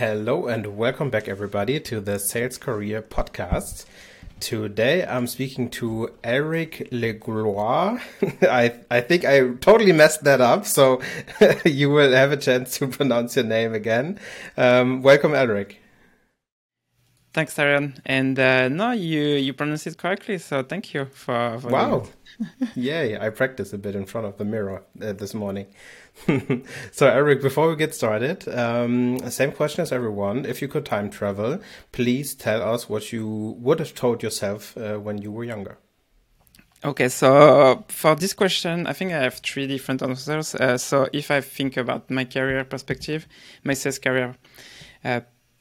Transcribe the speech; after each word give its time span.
Hello 0.00 0.46
and 0.46 0.78
welcome 0.78 1.10
back, 1.10 1.28
everybody, 1.28 1.78
to 1.78 2.00
the 2.00 2.18
Sales 2.18 2.56
Career 2.56 3.02
Podcast. 3.02 3.84
Today 4.40 5.04
I'm 5.04 5.26
speaking 5.26 5.68
to 5.72 6.10
Elric 6.24 6.88
Legloire. 6.90 8.00
I 8.50 8.76
I 8.90 9.02
think 9.02 9.26
I 9.26 9.40
totally 9.56 9.92
messed 9.92 10.24
that 10.24 10.40
up, 10.40 10.64
so 10.64 11.02
you 11.66 11.90
will 11.90 12.12
have 12.12 12.32
a 12.32 12.38
chance 12.38 12.78
to 12.78 12.88
pronounce 12.98 13.36
your 13.36 13.44
name 13.44 13.74
again. 13.74 14.18
Um, 14.56 15.02
welcome, 15.02 15.32
Elric. 15.32 15.74
Thanks, 17.34 17.58
Aaron. 17.58 18.00
And 18.06 18.38
uh, 18.38 18.70
no, 18.70 18.92
you 18.92 19.20
you 19.20 19.52
pronounce 19.52 19.86
it 19.86 19.98
correctly, 19.98 20.38
so 20.38 20.62
thank 20.62 20.94
you 20.94 21.08
for. 21.12 21.58
for 21.60 21.68
wow. 21.68 22.06
Yay! 22.74 23.18
I 23.18 23.28
practiced 23.28 23.74
a 23.74 23.78
bit 23.78 23.94
in 23.94 24.06
front 24.06 24.26
of 24.26 24.38
the 24.38 24.46
mirror 24.46 24.82
uh, 25.02 25.12
this 25.12 25.34
morning. 25.34 25.66
so, 26.92 27.10
Elric, 27.10 27.42
before 27.42 27.68
we 27.68 27.76
get 27.76 27.94
started, 27.94 28.48
um, 28.48 29.18
same 29.30 29.52
question 29.52 29.82
as 29.82 29.92
everyone. 29.92 30.44
If 30.44 30.60
you 30.60 30.68
could 30.68 30.84
time 30.84 31.10
travel, 31.10 31.60
please 31.92 32.34
tell 32.34 32.62
us 32.62 32.88
what 32.88 33.12
you 33.12 33.56
would 33.58 33.78
have 33.78 33.94
told 33.94 34.22
yourself 34.22 34.76
uh, 34.76 34.98
when 34.98 35.18
you 35.18 35.32
were 35.32 35.44
younger. 35.44 35.78
Okay, 36.82 37.08
so 37.08 37.84
for 37.88 38.14
this 38.14 38.32
question, 38.32 38.86
I 38.86 38.94
think 38.94 39.12
I 39.12 39.22
have 39.22 39.34
three 39.34 39.66
different 39.66 40.02
answers. 40.02 40.54
Uh, 40.54 40.78
so, 40.78 41.08
if 41.12 41.30
I 41.30 41.40
think 41.40 41.76
about 41.76 42.10
my 42.10 42.24
career 42.24 42.64
perspective, 42.64 43.26
my 43.64 43.74
sales 43.74 43.98
career, 43.98 44.36
uh, 45.04 45.20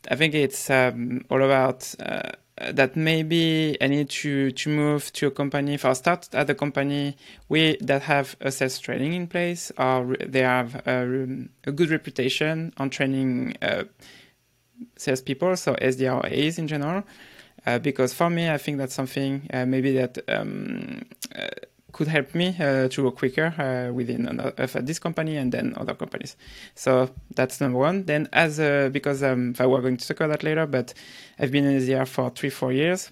I 0.10 0.16
think 0.16 0.34
it's 0.34 0.70
um, 0.70 1.26
all 1.30 1.44
about 1.44 1.94
uh, 2.00 2.32
that 2.60 2.96
maybe 2.96 3.78
I 3.82 3.88
need 3.88 4.10
to 4.10 4.52
to 4.52 4.70
move 4.70 5.12
to 5.14 5.28
a 5.28 5.32
company. 5.32 5.80
I 5.82 5.94
start 5.94 6.30
at 6.34 6.50
a 6.50 6.56
company 6.56 7.16
we 7.48 7.78
that 7.82 8.04
have 8.04 8.36
a 8.42 8.52
sales 8.52 8.80
training 8.80 9.14
in 9.14 9.28
place, 9.28 9.72
or 9.78 10.18
they 10.26 10.42
have 10.42 10.76
a, 10.88 11.48
a 11.66 11.72
good 11.72 11.90
reputation 11.90 12.74
on 12.78 12.90
training 12.90 13.56
uh, 13.62 13.84
salespeople, 14.98 15.56
so 15.56 15.76
SDRAs 15.76 16.60
in 16.60 16.68
general. 16.68 17.04
Uh, 17.66 17.80
because 17.80 18.14
for 18.14 18.30
me, 18.30 18.50
I 18.50 18.58
think 18.58 18.78
that's 18.78 18.94
something 18.94 19.48
uh, 19.54 19.66
maybe 19.66 19.94
that 19.94 20.18
um, 20.30 21.02
uh, 21.36 21.48
could 21.92 22.08
help 22.08 22.36
me 22.36 22.56
uh, 22.60 22.88
to 22.90 23.04
go 23.04 23.12
quicker 23.12 23.54
uh, 23.58 23.94
within 23.94 24.28
another, 24.28 24.54
uh, 24.58 24.82
this 24.82 25.00
company 25.00 25.38
and 25.38 25.52
then 25.52 25.74
other 25.78 25.94
companies. 25.94 26.36
So 26.76 27.10
that's 27.36 27.60
number 27.62 27.80
one. 27.80 28.06
Then 28.06 28.30
as 28.34 28.60
a, 28.60 28.90
because 28.92 29.24
um, 29.24 29.54
we're 29.60 29.82
going 29.82 29.98
to 29.98 30.08
talk 30.08 30.20
about 30.22 30.40
that 30.40 30.44
later, 30.44 30.66
but 30.66 30.94
I've 31.40 31.52
been 31.52 31.66
in 31.66 31.82
SDR 31.82 32.08
for 32.08 32.30
three, 32.30 32.50
four 32.50 32.72
years. 32.72 33.12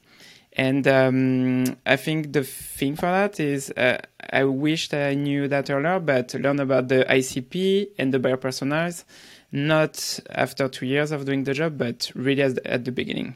And 0.54 0.88
um, 0.88 1.78
I 1.86 1.98
think 1.98 2.34
the 2.34 2.44
thing 2.44 2.96
for 2.96 3.06
that 3.06 3.40
is 3.40 3.70
uh, 3.72 4.00
I 4.32 4.44
wish 4.44 4.90
that 4.90 5.10
I 5.10 5.14
knew 5.14 5.48
that 5.48 5.70
earlier, 5.70 6.00
but 6.00 6.34
learn 6.34 6.60
about 6.60 6.88
the 6.88 7.06
ICP 7.08 7.90
and 8.00 8.12
the 8.12 8.18
buyer 8.18 8.38
personas, 8.38 9.04
not 9.52 10.20
after 10.32 10.68
two 10.68 10.88
years 10.88 11.12
of 11.12 11.26
doing 11.26 11.44
the 11.44 11.54
job, 11.54 11.78
but 11.78 12.12
really 12.16 12.42
at 12.42 12.86
the 12.86 12.92
beginning. 12.92 13.36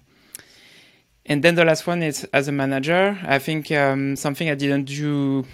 And 1.26 1.44
then 1.44 1.56
the 1.56 1.66
last 1.66 1.86
one 1.86 2.02
is 2.02 2.24
as 2.34 2.48
a 2.48 2.52
manager, 2.52 3.18
I 3.24 3.40
think 3.40 3.72
um, 3.72 4.16
something 4.16 4.50
I 4.50 4.56
didn't 4.56 4.86
do 4.86 5.46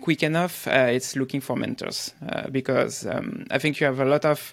quick 0.00 0.22
enough. 0.22 0.68
Uh, 0.68 0.88
it's 0.90 1.16
looking 1.16 1.40
for 1.40 1.56
mentors 1.56 2.12
uh, 2.28 2.48
because 2.50 3.06
um, 3.06 3.46
I 3.50 3.58
think 3.58 3.80
you 3.80 3.86
have 3.86 4.00
a 4.00 4.04
lot 4.04 4.26
of 4.26 4.52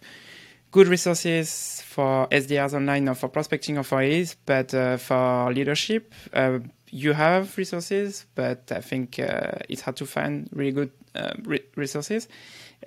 good 0.72 0.88
resources 0.88 1.82
for 1.86 2.28
SDRs 2.28 2.74
online 2.74 3.10
or 3.10 3.16
for 3.16 3.28
prospecting 3.28 3.78
or 3.78 3.84
for 3.84 4.02
AEs, 4.02 4.38
but 4.46 4.74
uh, 4.74 4.96
for 4.96 5.52
leadership, 5.54 6.14
uh, 6.34 6.60
you 6.90 7.12
have 7.12 7.58
resources, 7.58 8.26
but 8.36 8.72
I 8.72 8.80
think 8.80 9.20
uh, 9.20 9.60
it's 9.68 9.82
hard 9.82 9.98
to 9.98 10.06
find 10.06 10.50
really 10.54 10.72
good 10.72 10.92
uh, 11.16 11.34
re- 11.44 11.64
resources. 11.76 12.30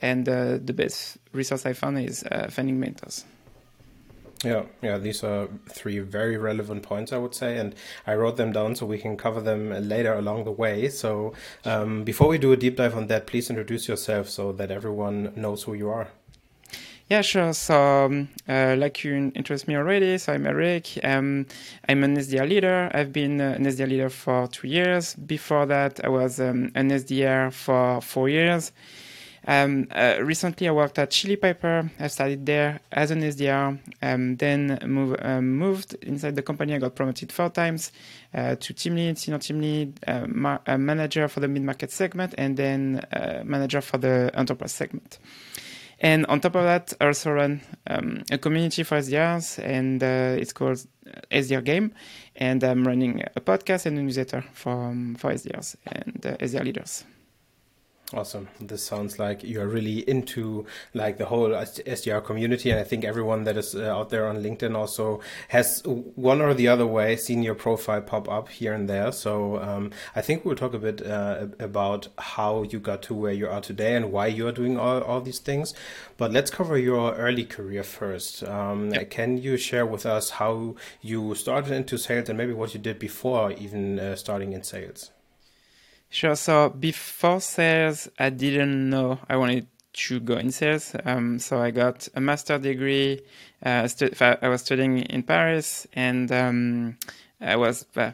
And 0.01 0.25
the 0.27 0.73
best 0.75 1.19
resource 1.33 1.67
I 1.67 1.73
found 1.73 1.99
is 1.99 2.25
finding 2.51 2.81
mentors. 2.81 3.25
Yeah, 4.45 4.65
yeah, 4.83 4.99
these 4.99 5.25
are 5.25 5.49
three 5.71 6.01
very 6.01 6.37
relevant 6.37 6.83
points, 6.83 7.13
I 7.13 7.17
would 7.17 7.35
say, 7.35 7.57
and 7.57 7.75
I 8.07 8.15
wrote 8.15 8.37
them 8.37 8.53
down 8.53 8.77
so 8.77 8.85
we 8.85 8.99
can 8.99 9.17
cover 9.17 9.41
them 9.41 9.71
later 9.89 10.13
along 10.13 10.45
the 10.45 10.53
way. 10.53 10.91
So, 10.91 11.33
um, 11.65 12.05
before 12.05 12.29
we 12.29 12.37
do 12.37 12.53
a 12.53 12.57
deep 12.57 12.77
dive 12.77 12.95
on 12.95 13.07
that, 13.07 13.27
please 13.27 13.49
introduce 13.49 13.89
yourself 13.89 14.29
so 14.29 14.53
that 14.53 14.71
everyone 14.71 15.33
knows 15.35 15.63
who 15.63 15.73
you 15.73 15.89
are. 15.89 16.09
Yeah, 17.11 17.21
sure. 17.21 17.53
So, 17.53 18.07
um, 18.07 18.29
uh, 18.49 18.77
like 18.79 19.05
you 19.05 19.15
introduced 19.15 19.69
me 19.69 19.77
already, 19.77 20.17
so 20.17 20.33
I'm 20.33 20.45
Elric. 20.45 20.99
Um, 21.05 21.47
I'm 21.87 22.03
an 22.03 22.17
SDR 22.17 22.49
leader. 22.49 22.91
I've 22.95 23.13
been 23.13 23.43
uh, 23.43 23.55
an 23.57 23.65
SDR 23.65 23.89
leader 23.89 24.09
for 24.09 24.47
two 24.49 24.69
years. 24.69 25.15
Before 25.15 25.67
that, 25.67 26.03
I 26.03 26.09
was 26.09 26.41
um, 26.41 26.73
an 26.75 26.91
SDR 26.91 27.53
for 27.53 28.01
four 28.01 28.31
years. 28.31 28.73
Um, 29.47 29.89
uh, 29.91 30.17
recently, 30.23 30.69
I 30.69 30.73
worked 30.73 30.99
at 30.99 31.11
Chili 31.11 31.37
Piper. 31.37 31.91
I 32.01 32.07
started 32.07 32.47
there 32.47 32.81
as 32.91 33.11
an 33.11 33.21
SDR, 33.21 33.79
um, 34.03 34.37
then 34.37 34.79
move, 34.87 35.17
um, 35.21 35.59
moved 35.59 35.95
inside 36.03 36.35
the 36.35 36.43
company. 36.43 36.75
I 36.75 36.79
got 36.79 36.95
promoted 36.95 37.31
four 37.31 37.51
times 37.51 37.93
uh, 38.33 38.57
to 38.57 38.73
team 38.73 38.97
lead, 38.97 39.19
senior 39.19 39.39
team 39.39 39.61
lead, 39.61 40.01
uh, 40.07 40.27
ma- 40.27 40.61
manager 40.77 41.29
for 41.29 41.41
the 41.41 41.49
mid 41.49 41.63
market 41.63 41.91
segment, 41.91 42.35
and 42.39 42.57
then 42.57 43.05
uh, 43.13 43.43
manager 43.45 43.81
for 43.81 43.99
the 43.99 44.31
enterprise 44.35 44.73
segment. 44.73 45.19
And 46.01 46.27
on 46.27 46.41
top 46.41 46.57
of 46.57 46.65
that, 46.65 46.93
I 47.01 47.07
also 47.07 47.33
run 47.33 47.61
um, 47.87 48.25
a 48.31 48.39
community 48.39 48.83
for 48.83 48.99
SDRs, 48.99 49.63
and 49.63 50.03
uh, 50.03 50.37
it's 50.41 50.53
called 50.53 50.85
SDR 51.31 51.65
Game. 51.65 51.93
And 52.37 52.65
I'm 52.65 52.87
running 52.87 53.23
a 53.37 53.41
podcast 53.41 53.87
and 53.87 53.99
a 53.99 54.03
newsletter 54.03 54.45
for, 54.53 54.73
um, 54.73 55.15
for 55.15 55.33
SDRs 55.33 55.77
and 55.87 56.27
uh, 56.27 56.37
SDR 56.39 56.65
leaders. 56.65 57.05
Awesome. 58.15 58.49
This 58.61 58.85
sounds 58.85 59.19
like 59.19 59.43
you 59.43 59.61
are 59.61 59.67
really 59.67 60.09
into 60.09 60.67
like 60.93 61.19
the 61.19 61.27
whole 61.27 61.49
SDR 61.49 62.25
community. 62.25 62.71
And 62.71 62.79
I 62.79 62.85
think 62.85 63.05
everyone 63.05 63.43
that 63.43 63.57
is 63.57 63.75
uh, 63.75 63.91
out 63.91 64.11
there 64.11 64.29
on 64.29 64.41
LinkedIn 64.41 64.77
also 64.77 65.21
has 65.49 65.83
one 65.85 66.41
or 66.41 66.55
the 66.55 66.69
other 66.69 66.87
way 66.87 67.17
seen 67.17 67.43
your 67.43 67.57
profile 67.57 68.01
pop 68.03 68.29
up 68.29 68.51
here 68.51 68.73
and 68.73 68.89
there. 68.89 69.11
So 69.11 69.61
um, 69.61 69.91
I 70.15 70.21
think 70.21 70.45
we'll 70.45 70.55
talk 70.55 70.75
a 70.75 70.79
bit 70.79 71.05
uh, 71.05 71.49
about 71.59 72.07
how 72.19 72.63
you 72.63 72.79
got 72.79 73.03
to 73.03 73.15
where 73.15 73.33
you 73.33 73.49
are 73.49 73.61
today 73.61 73.97
and 73.97 74.13
why 74.13 74.29
you 74.29 74.47
are 74.47 74.53
doing 74.53 74.79
all, 74.79 75.03
all 75.03 75.21
these 75.21 75.41
things. 75.41 75.75
But 76.17 76.31
let's 76.31 76.53
cover 76.53 76.79
your 76.79 77.15
early 77.15 77.45
career 77.45 77.83
first. 77.83 78.45
Um. 78.45 78.93
Can 79.11 79.39
you 79.39 79.57
share 79.57 79.87
with 79.87 80.07
us 80.07 80.31
how 80.31 80.77
you 81.01 81.35
started 81.35 81.73
into 81.73 81.99
sales 81.99 82.29
and 82.29 82.39
maybe 82.39 82.53
what 82.53 82.75
you 82.75 82.81
did 82.81 82.99
before 83.01 83.51
even 83.53 83.99
uh, 83.99 84.15
starting 84.15 84.53
in 84.53 84.63
sales? 84.63 85.11
Sure. 86.15 86.37
So 86.37 86.69
before 86.69 87.41
sales, 87.41 88.09
I 88.21 88.31
didn't 88.31 88.89
know 88.89 89.19
I 89.29 89.37
wanted 89.37 89.67
to 89.95 90.21
go 90.21 90.37
in 90.37 90.53
sales. 90.53 90.95
Um, 91.05 91.41
so 91.41 91.59
I 91.59 91.73
got 91.73 92.07
a 92.15 92.21
master 92.21 92.57
degree. 92.57 93.21
Uh, 93.67 93.89
I 94.21 94.49
was 94.49 94.61
studying 94.61 94.99
in 94.99 95.25
Paris, 95.25 95.89
and 95.93 96.31
um, 96.31 96.99
I 97.41 97.57
was 97.57 97.87
uh, 97.97 98.13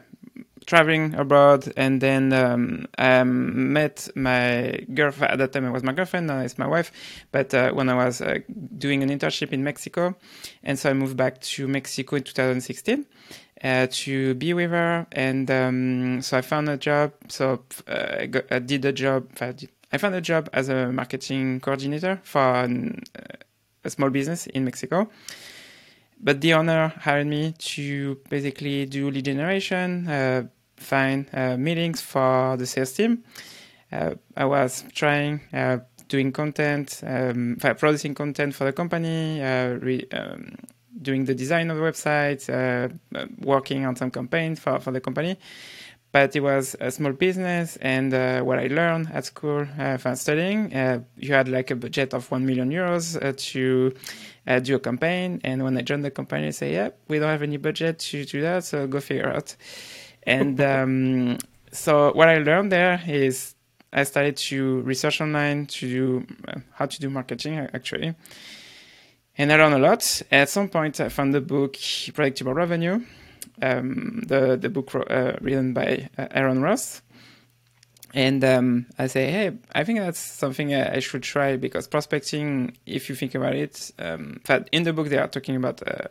traveling 0.65 1.13
abroad. 1.13 1.71
And 1.77 2.01
then 2.01 2.33
um, 2.33 2.87
I 2.97 3.23
met 3.23 4.09
my 4.15 4.83
girlfriend. 4.95 5.33
At 5.33 5.37
that 5.37 5.53
time, 5.53 5.65
it 5.65 5.71
was 5.71 5.83
my 5.83 5.93
girlfriend. 5.93 6.25
Now 6.25 6.39
it's 6.39 6.57
my 6.57 6.67
wife. 6.67 6.91
But 7.31 7.53
uh, 7.53 7.69
when 7.69 7.87
I 7.87 7.93
was 7.93 8.19
uh, 8.19 8.39
doing 8.79 9.03
an 9.03 9.09
internship 9.09 9.51
in 9.51 9.63
Mexico, 9.63 10.15
and 10.63 10.79
so 10.79 10.89
I 10.89 10.93
moved 10.93 11.17
back 11.17 11.39
to 11.41 11.67
Mexico 11.67 12.15
in 12.15 12.23
2016 12.23 13.05
uh, 13.63 13.87
to 13.91 14.33
be 14.35 14.53
with 14.53 14.71
her. 14.71 15.05
And 15.11 15.49
um, 15.51 16.21
so 16.21 16.37
I 16.37 16.41
found 16.41 16.69
a 16.69 16.77
job. 16.77 17.13
So 17.27 17.63
uh, 17.87 18.15
I, 18.19 18.25
got, 18.25 18.45
I, 18.51 18.59
did 18.59 18.85
a 18.85 18.91
job. 18.91 19.27
I 19.39 19.97
found 19.97 20.15
a 20.15 20.21
job 20.21 20.49
as 20.53 20.69
a 20.69 20.91
marketing 20.91 21.59
coordinator 21.59 22.19
for 22.23 22.41
an, 22.41 23.03
uh, 23.17 23.37
a 23.83 23.89
small 23.89 24.09
business 24.09 24.47
in 24.47 24.65
Mexico. 24.65 25.09
But 26.23 26.41
the 26.41 26.53
owner 26.53 26.89
hired 26.99 27.27
me 27.27 27.53
to 27.57 28.19
basically 28.29 28.85
do 28.85 29.09
lead 29.09 29.25
generation, 29.25 30.07
uh, 30.07 30.43
find 30.77 31.27
uh, 31.33 31.57
meetings 31.57 31.99
for 31.99 32.57
the 32.57 32.67
sales 32.67 32.93
team. 32.93 33.23
Uh, 33.91 34.15
I 34.37 34.45
was 34.45 34.85
trying 34.93 35.41
doing 36.07 36.31
content, 36.31 37.01
um, 37.05 37.57
producing 37.59 38.13
content 38.13 38.53
for 38.53 38.65
the 38.65 38.73
company, 38.73 39.39
re, 39.41 40.05
um, 40.11 40.55
doing 41.01 41.25
the 41.25 41.35
design 41.35 41.69
of 41.71 41.77
the 41.77 41.83
website, 41.83 42.49
uh, 42.49 42.89
uh, 43.17 43.25
working 43.39 43.85
on 43.85 43.95
some 43.95 44.11
campaigns 44.11 44.59
for, 44.59 44.79
for 44.79 44.91
the 44.91 45.01
company. 45.01 45.37
But 46.11 46.35
it 46.35 46.41
was 46.41 46.75
a 46.81 46.91
small 46.91 47.13
business, 47.13 47.77
and 47.77 48.13
uh, 48.13 48.41
what 48.41 48.59
I 48.59 48.67
learned 48.67 49.09
at 49.13 49.23
school 49.23 49.65
uh, 49.79 49.95
from 49.95 50.15
studying, 50.15 50.73
uh, 50.75 50.99
you 51.15 51.33
had 51.33 51.47
like 51.47 51.71
a 51.71 51.75
budget 51.75 52.13
of 52.13 52.29
one 52.29 52.45
million 52.45 52.69
euros 52.69 53.15
uh, 53.15 53.31
to 53.37 53.93
do 54.61 54.75
a 54.75 54.79
campaign. 54.79 55.39
And 55.45 55.63
when 55.63 55.77
I 55.77 55.83
joined 55.83 56.03
the 56.03 56.11
company, 56.11 56.47
I 56.47 56.49
say, 56.49 56.73
"Yeah, 56.73 56.89
we 57.07 57.19
don't 57.19 57.29
have 57.29 57.43
any 57.43 57.55
budget 57.55 57.99
to 57.99 58.25
do 58.25 58.41
that, 58.41 58.65
so 58.65 58.87
go 58.87 58.99
figure 58.99 59.29
out." 59.29 59.55
And 60.23 60.59
um, 60.73 61.37
so 61.71 62.11
what 62.11 62.27
I 62.27 62.39
learned 62.39 62.73
there 62.73 63.01
is 63.07 63.55
I 63.93 64.03
started 64.03 64.35
to 64.37 64.81
research 64.81 65.21
online 65.21 65.65
to 65.67 65.87
do 65.87 66.27
how 66.73 66.87
to 66.87 66.99
do 66.99 67.09
marketing 67.09 67.57
actually 67.73 68.15
and 69.37 69.51
I 69.51 69.57
learned 69.57 69.75
a 69.75 69.79
lot. 69.79 70.21
At 70.31 70.49
some 70.49 70.69
point, 70.69 70.99
I 70.99 71.09
found 71.09 71.33
the 71.33 71.41
book 71.41 71.77
Predictable 72.13 72.53
Revenue, 72.53 73.01
um, 73.61 74.23
the 74.27 74.57
the 74.57 74.69
book 74.69 74.93
uh, 74.95 75.33
written 75.41 75.73
by 75.73 76.09
uh, 76.17 76.27
Aaron 76.31 76.61
Ross. 76.61 77.01
And 78.13 78.43
um, 78.43 78.87
I 78.99 79.07
say, 79.07 79.31
hey, 79.31 79.53
I 79.73 79.85
think 79.85 79.99
that's 79.99 80.19
something 80.19 80.75
I 80.75 80.99
should 80.99 81.23
try 81.23 81.55
because 81.55 81.87
prospecting, 81.87 82.75
if 82.85 83.07
you 83.07 83.15
think 83.15 83.35
about 83.35 83.55
it, 83.55 83.91
um, 83.99 84.41
in 84.73 84.83
the 84.83 84.91
book 84.91 85.07
they 85.07 85.17
are 85.17 85.29
talking 85.29 85.55
about 85.55 85.81
uh, 85.87 86.09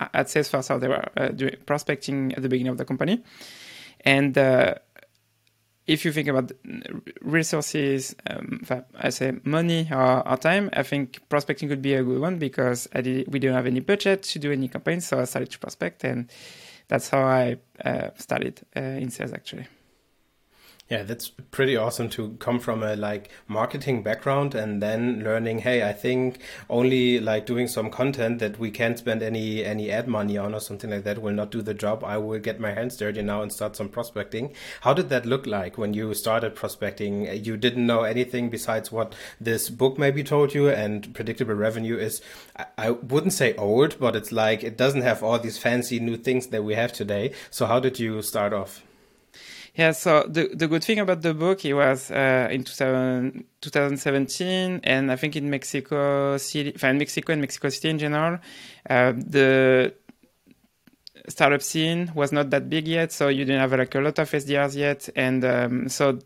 at 0.00 0.26
Salesforce, 0.28 0.68
how 0.68 0.78
they 0.78 0.88
were 0.88 1.04
uh, 1.16 1.28
doing 1.28 1.56
prospecting 1.66 2.32
at 2.34 2.42
the 2.42 2.48
beginning 2.48 2.70
of 2.70 2.78
the 2.78 2.86
company. 2.86 3.22
And 4.00 4.36
uh, 4.36 4.76
if 5.86 6.04
you 6.04 6.12
think 6.12 6.28
about 6.28 6.52
resources, 7.20 8.14
um, 8.28 8.64
I 8.96 9.10
say 9.10 9.32
money 9.44 9.88
or, 9.90 10.26
or, 10.26 10.36
time, 10.36 10.70
I 10.72 10.82
think 10.82 11.20
prospecting 11.28 11.68
could 11.68 11.82
be 11.82 11.94
a 11.94 12.02
good 12.02 12.20
one 12.20 12.38
because 12.38 12.88
did, 12.94 13.30
we 13.32 13.38
didn't 13.38 13.56
have 13.56 13.66
any 13.66 13.80
budget 13.80 14.22
to 14.22 14.38
do 14.38 14.50
any 14.50 14.68
campaigns, 14.68 15.06
so 15.06 15.20
I 15.20 15.24
started 15.24 15.50
to 15.50 15.58
prospect, 15.58 16.04
and 16.04 16.30
that's 16.88 17.08
how 17.10 17.22
I 17.22 17.56
uh, 17.84 18.10
started 18.16 18.60
uh, 18.76 18.80
in 18.80 19.10
sales 19.10 19.32
actually. 19.32 19.66
Yeah, 20.90 21.02
that's 21.02 21.30
pretty 21.30 21.78
awesome 21.78 22.10
to 22.10 22.36
come 22.40 22.60
from 22.60 22.82
a 22.82 22.94
like 22.94 23.30
marketing 23.48 24.02
background 24.02 24.54
and 24.54 24.82
then 24.82 25.24
learning, 25.24 25.60
hey, 25.60 25.82
I 25.82 25.94
think 25.94 26.40
only 26.68 27.18
like 27.18 27.46
doing 27.46 27.68
some 27.68 27.90
content 27.90 28.38
that 28.40 28.58
we 28.58 28.70
can't 28.70 28.98
spend 28.98 29.22
any 29.22 29.64
any 29.64 29.90
ad 29.90 30.06
money 30.08 30.36
on 30.36 30.54
or 30.54 30.60
something 30.60 30.90
like 30.90 31.04
that 31.04 31.22
will 31.22 31.32
not 31.32 31.50
do 31.50 31.62
the 31.62 31.72
job. 31.72 32.04
I 32.04 32.18
will 32.18 32.38
get 32.38 32.60
my 32.60 32.72
hands 32.72 32.98
dirty 32.98 33.22
now 33.22 33.40
and 33.40 33.50
start 33.50 33.76
some 33.76 33.88
prospecting. 33.88 34.52
How 34.82 34.92
did 34.92 35.08
that 35.08 35.24
look 35.24 35.46
like 35.46 35.78
when 35.78 35.94
you 35.94 36.12
started 36.12 36.54
prospecting? 36.54 37.34
You 37.42 37.56
didn't 37.56 37.86
know 37.86 38.02
anything 38.02 38.50
besides 38.50 38.92
what 38.92 39.14
this 39.40 39.70
book 39.70 39.96
maybe 39.96 40.22
told 40.22 40.52
you 40.52 40.68
and 40.68 41.14
predictable 41.14 41.54
revenue 41.54 41.96
is 41.96 42.20
I 42.76 42.90
wouldn't 42.90 43.32
say 43.32 43.54
old, 43.56 43.98
but 43.98 44.14
it's 44.14 44.32
like 44.32 44.62
it 44.62 44.76
doesn't 44.76 45.00
have 45.00 45.22
all 45.22 45.38
these 45.38 45.56
fancy 45.56 45.98
new 45.98 46.18
things 46.18 46.48
that 46.48 46.62
we 46.62 46.74
have 46.74 46.92
today. 46.92 47.32
So 47.50 47.64
how 47.64 47.80
did 47.80 47.98
you 47.98 48.20
start 48.20 48.52
off? 48.52 48.82
Yeah, 49.76 49.90
so 49.90 50.22
the 50.28 50.50
the 50.54 50.68
good 50.68 50.84
thing 50.84 51.00
about 51.00 51.22
the 51.22 51.34
book, 51.34 51.64
it 51.64 51.74
was 51.74 52.10
uh, 52.10 52.48
in 52.50 52.62
2000, 52.62 53.44
2017, 53.60 54.80
and 54.84 55.10
I 55.10 55.16
think 55.16 55.34
in 55.34 55.50
Mexico 55.50 56.36
City, 56.36 56.76
in 56.80 56.98
Mexico 56.98 57.32
and 57.32 57.40
Mexico 57.40 57.68
City 57.70 57.88
in 57.90 57.98
general, 57.98 58.38
uh, 58.88 59.12
the 59.16 59.92
startup 61.28 61.62
scene 61.62 62.12
was 62.14 62.32
not 62.32 62.50
that 62.50 62.68
big 62.70 62.86
yet, 62.86 63.10
so 63.12 63.28
you 63.28 63.44
didn't 63.44 63.60
have 63.60 63.72
like 63.72 63.94
a 63.94 64.00
lot 64.00 64.18
of 64.18 64.30
SDRs 64.30 64.76
yet, 64.76 65.08
and 65.16 65.44
um, 65.44 65.88
so 65.88 66.18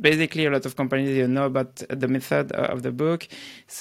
basically 0.00 0.46
a 0.46 0.50
lot 0.50 0.66
of 0.66 0.74
companies 0.76 1.08
didn't 1.08 1.32
know 1.32 1.46
about 1.46 1.76
the 1.76 2.08
method 2.08 2.50
of 2.52 2.82
the 2.82 2.90
book. 2.90 3.28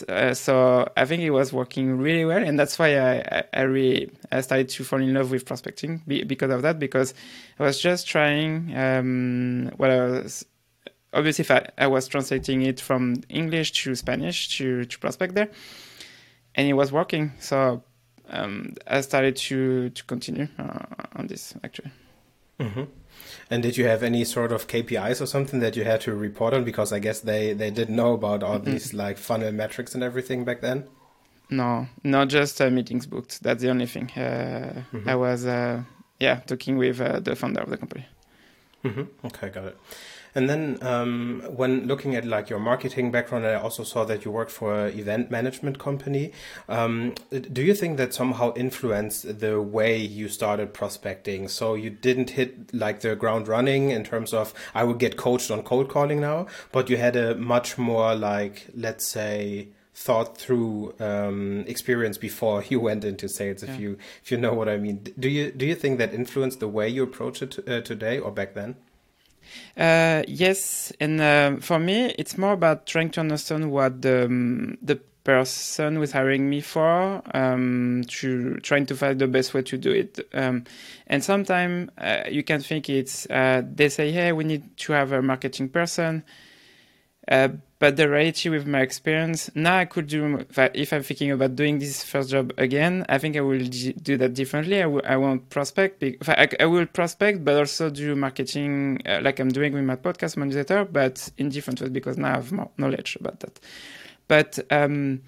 Uh, 0.08 0.34
so 0.34 0.88
i 0.96 1.04
think 1.04 1.22
it 1.24 1.32
was 1.32 1.52
working 1.52 1.98
really 1.98 2.26
well 2.26 2.44
and 2.44 2.60
that's 2.60 2.78
why 2.78 3.00
i, 3.00 3.44
I 3.54 3.62
really 3.62 4.12
I 4.32 4.42
started 4.42 4.70
to 4.70 4.84
fall 4.84 5.02
in 5.02 5.14
love 5.14 5.32
with 5.32 5.46
prospecting 5.46 6.04
because 6.06 6.52
of 6.52 6.62
that 6.62 6.78
because 6.78 7.14
i 7.60 7.64
was 7.64 7.80
just 7.80 8.08
trying 8.08 8.76
um, 8.78 9.72
i 9.80 9.88
was 9.88 10.46
obviously 11.12 11.44
I, 11.50 11.68
I 11.78 11.88
was 11.88 12.08
translating 12.08 12.62
it 12.62 12.80
from 12.80 13.24
english 13.30 13.72
to 13.84 13.96
spanish 13.96 14.58
to, 14.58 14.86
to 14.86 15.00
prospect 15.00 15.34
there 15.34 15.50
and 16.56 16.68
it 16.68 16.74
was 16.74 16.92
working. 16.92 17.32
So 17.40 17.84
um, 18.30 18.76
i 18.86 19.02
started 19.02 19.36
to 19.36 19.90
to 19.90 20.04
continue 20.04 20.48
uh, 20.60 20.86
on 21.16 21.28
this 21.28 21.56
actually 21.64 21.92
mm-hmm. 22.60 22.84
And 23.52 23.64
did 23.64 23.78
you 23.78 23.88
have 23.88 24.04
any 24.04 24.24
sort 24.26 24.52
of 24.52 24.68
KPIs 24.68 25.22
or 25.22 25.26
something 25.26 25.60
that 25.60 25.76
you 25.76 25.84
had 25.84 26.02
to 26.02 26.14
report 26.14 26.54
on? 26.54 26.64
Because 26.64 26.94
I 26.94 27.00
guess 27.00 27.20
they, 27.22 27.54
they 27.54 27.72
didn't 27.72 27.96
know 27.96 28.14
about 28.14 28.44
all 28.44 28.60
mm-hmm. 28.60 28.72
these 28.72 28.94
like 28.94 29.18
funnel 29.18 29.52
metrics 29.52 29.96
and 29.96 30.04
everything 30.04 30.46
back 30.46 30.62
then. 30.62 30.86
No, 31.50 31.88
not 32.04 32.28
just 32.28 32.62
uh, 32.62 32.70
meetings 32.70 33.08
booked. 33.08 33.42
That's 33.42 33.62
the 33.64 33.72
only 33.72 33.88
thing. 33.88 34.12
Uh, 34.12 34.84
mm-hmm. 34.94 35.10
I 35.10 35.16
was, 35.16 35.46
uh, 35.48 35.84
yeah, 36.20 36.42
talking 36.42 36.78
with 36.78 37.02
uh, 37.02 37.20
the 37.20 37.36
founder 37.36 37.62
of 37.62 37.72
the 37.72 37.78
company. 37.78 38.06
Mm-hmm. 38.84 39.26
Okay, 39.28 39.50
got 39.50 39.66
it. 39.66 39.78
And 40.36 40.50
then 40.50 40.78
um, 40.82 41.42
when 41.48 41.88
looking 41.88 42.16
at 42.16 42.26
like 42.26 42.50
your 42.50 42.60
marketing 42.60 43.12
background, 43.12 43.46
I 43.46 43.56
also 43.56 43.84
saw 43.84 44.06
that 44.06 44.26
you 44.26 44.32
worked 44.32 44.52
for 44.52 44.88
an 44.88 45.00
event 45.00 45.32
management 45.32 45.80
company. 45.80 46.32
Um, 46.68 47.16
do 47.32 47.62
you 47.62 47.74
think 47.74 47.98
that 47.98 48.14
somehow 48.14 48.54
influenced 48.56 49.40
the 49.40 49.62
way 49.62 49.98
you 49.98 50.28
started 50.30 50.74
prospecting? 50.74 51.48
So 51.48 51.74
you 51.74 51.90
didn't 51.90 52.32
hit 52.32 52.74
like 52.74 53.02
the 53.02 53.16
ground 53.16 53.48
running 53.48 53.90
in 53.90 54.04
terms 54.04 54.34
of 54.34 54.54
I 54.74 54.84
would 54.84 55.00
get 55.00 55.18
coached 55.18 55.52
on 55.52 55.64
cold 55.64 55.90
calling 55.90 56.22
now, 56.22 56.48
but 56.72 56.90
you 56.90 56.98
had 56.98 57.16
a 57.16 57.36
much 57.36 57.78
more 57.78 58.16
like 58.16 58.68
let's 58.76 59.06
say 59.06 59.70
thought 60.00 60.38
through 60.38 60.94
um, 61.00 61.66
experience 61.68 62.18
before 62.18 62.64
you 62.70 62.80
went 62.80 63.04
into 63.04 63.28
sales. 63.28 63.64
If 63.64 63.70
yeah. 63.70 63.78
you 63.78 63.98
if 64.24 64.32
you 64.32 64.38
know 64.38 64.54
what 64.54 64.70
I 64.70 64.78
mean, 64.78 65.04
do 65.18 65.30
you 65.30 65.52
do 65.52 65.66
you 65.66 65.76
think 65.76 65.98
that 66.00 66.14
influenced 66.14 66.60
the 66.60 66.68
way 66.68 66.88
you 66.88 67.04
approach 67.04 67.42
it 67.42 67.60
uh, 67.68 67.82
today 67.82 68.20
or 68.20 68.32
back 68.32 68.54
then? 68.54 68.76
Uh, 69.78 70.24
yes, 70.28 70.92
and 71.00 71.22
uh, 71.22 71.58
for 71.58 71.80
me, 71.80 72.14
it's 72.18 72.38
more 72.38 72.54
about 72.54 72.86
trying 72.86 73.10
to 73.12 73.20
understand 73.20 73.72
what 73.72 74.02
the 74.02 74.26
um, 74.26 74.78
the 74.82 74.98
person 75.24 76.00
was 76.00 76.12
hiring 76.12 76.50
me 76.50 76.62
for, 76.62 77.22
um, 77.36 78.04
to 78.08 78.56
trying 78.58 78.86
to 78.86 78.96
find 78.96 79.20
the 79.20 79.28
best 79.28 79.54
way 79.54 79.62
to 79.62 79.78
do 79.78 79.92
it. 79.92 80.20
Um, 80.34 80.64
and 81.08 81.24
sometimes 81.24 81.90
uh, 81.98 82.24
you 82.30 82.44
can 82.44 82.62
think 82.62 82.90
it's 82.90 83.26
uh, 83.30 83.62
they 83.66 83.90
say, 83.90 84.12
"Hey, 84.12 84.32
we 84.32 84.44
need 84.44 84.76
to 84.78 84.94
have 84.94 85.12
a 85.12 85.22
marketing 85.22 85.70
person." 85.70 86.24
But 87.80 87.96
the 87.96 88.10
reality 88.10 88.50
with 88.50 88.68
my 88.68 88.82
experience 88.82 89.50
now, 89.56 89.78
I 89.78 89.86
could 89.86 90.08
do 90.08 90.46
if 90.74 90.92
I'm 90.92 91.02
thinking 91.02 91.32
about 91.32 91.56
doing 91.56 91.80
this 91.80 92.04
first 92.04 92.30
job 92.30 92.52
again. 92.58 93.06
I 93.08 93.18
think 93.20 93.38
I 93.38 93.42
will 93.42 93.64
do 93.64 94.18
that 94.18 94.34
differently. 94.34 94.80
I 94.80 94.84
w- 94.84 95.02
I 95.06 95.16
won't 95.16 95.50
prospect. 95.50 96.04
I, 96.04 96.50
I 96.60 96.66
will 96.66 96.86
prospect, 96.86 97.46
but 97.46 97.56
also 97.56 97.90
do 97.90 98.18
marketing 98.18 99.02
uh, 99.06 99.22
like 99.24 99.40
I'm 99.40 99.48
doing 99.48 99.72
with 99.72 99.86
my 99.86 99.96
podcast, 99.96 100.36
newsletter, 100.36 100.84
but 100.84 101.32
in 101.38 101.48
different 101.48 101.80
ways 101.80 101.90
because 101.90 102.18
now 102.18 102.32
I 102.32 102.36
have 102.36 102.52
more 102.52 102.70
knowledge 102.78 103.16
about 103.18 103.40
that. 103.40 103.62
But 104.28 104.60
um, 104.72 105.22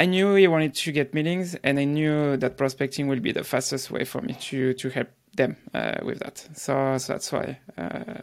I 0.00 0.06
knew 0.06 0.34
he 0.34 0.48
wanted 0.48 0.74
to 0.74 0.90
get 0.90 1.14
meetings, 1.14 1.54
and 1.62 1.78
I 1.78 1.84
knew 1.84 2.36
that 2.38 2.56
prospecting 2.56 3.06
will 3.06 3.20
be 3.20 3.30
the 3.30 3.44
fastest 3.44 3.92
way 3.92 4.04
for 4.04 4.20
me 4.20 4.34
to 4.50 4.74
to 4.74 4.88
help 4.90 5.10
them 5.36 5.56
uh, 5.72 5.98
with 6.02 6.18
that. 6.18 6.38
So, 6.54 6.98
so 6.98 7.12
that's 7.12 7.30
why 7.30 7.60
uh, 7.78 8.20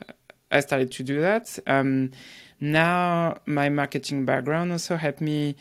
I 0.51 0.59
started 0.59 0.91
to 0.91 1.03
do 1.03 1.21
that. 1.21 1.57
Um, 1.65 2.11
now 2.59 3.37
my 3.45 3.69
marketing 3.69 4.25
background 4.25 4.71
also 4.71 4.97
helped 4.97 5.21
me 5.21 5.55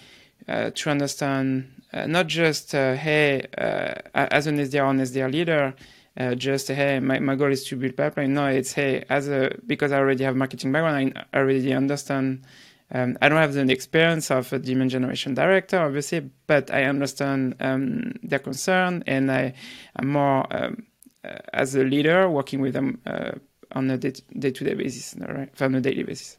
uh, 0.48 0.70
to 0.74 0.90
understand 0.90 1.78
uh, 1.92 2.06
not 2.06 2.26
just 2.26 2.74
uh, 2.74 2.94
hey 2.94 3.46
uh, 3.56 3.94
as 4.14 4.46
an 4.46 4.58
SDR 4.58 4.84
or 4.84 4.90
an 4.90 5.00
SDR 5.00 5.32
leader 5.32 5.74
uh, 6.16 6.34
just 6.34 6.68
hey 6.68 7.00
my, 7.00 7.18
my 7.18 7.34
goal 7.34 7.50
is 7.50 7.64
to 7.64 7.76
build 7.76 7.96
pipeline. 7.96 8.34
No 8.34 8.46
it's 8.46 8.72
hey 8.72 9.04
as 9.08 9.28
a 9.28 9.56
because 9.66 9.92
I 9.92 9.98
already 9.98 10.24
have 10.24 10.36
marketing 10.36 10.72
background 10.72 11.14
I 11.32 11.38
already 11.38 11.72
understand 11.72 12.44
um, 12.90 13.18
I 13.20 13.28
don't 13.28 13.38
have 13.38 13.52
the 13.52 13.70
experience 13.70 14.30
of 14.30 14.52
a 14.52 14.58
demand 14.58 14.90
generation 14.90 15.34
director 15.34 15.78
obviously 15.78 16.30
but 16.46 16.70
I 16.70 16.84
understand 16.84 17.56
um, 17.60 18.14
their 18.22 18.38
concern 18.38 19.04
and 19.06 19.30
I 19.30 19.54
am 19.98 20.08
more 20.08 20.46
um, 20.50 20.86
uh, 21.24 21.38
as 21.52 21.74
a 21.74 21.84
leader 21.84 22.28
working 22.28 22.60
with 22.60 22.74
them 22.74 23.00
on 23.72 23.90
a 23.90 23.98
day 23.98 24.10
to 24.10 24.64
day 24.64 24.74
basis 24.74 25.14
right? 25.20 25.50
On 25.60 25.74
a 25.74 25.80
daily 25.80 26.02
basis 26.02 26.38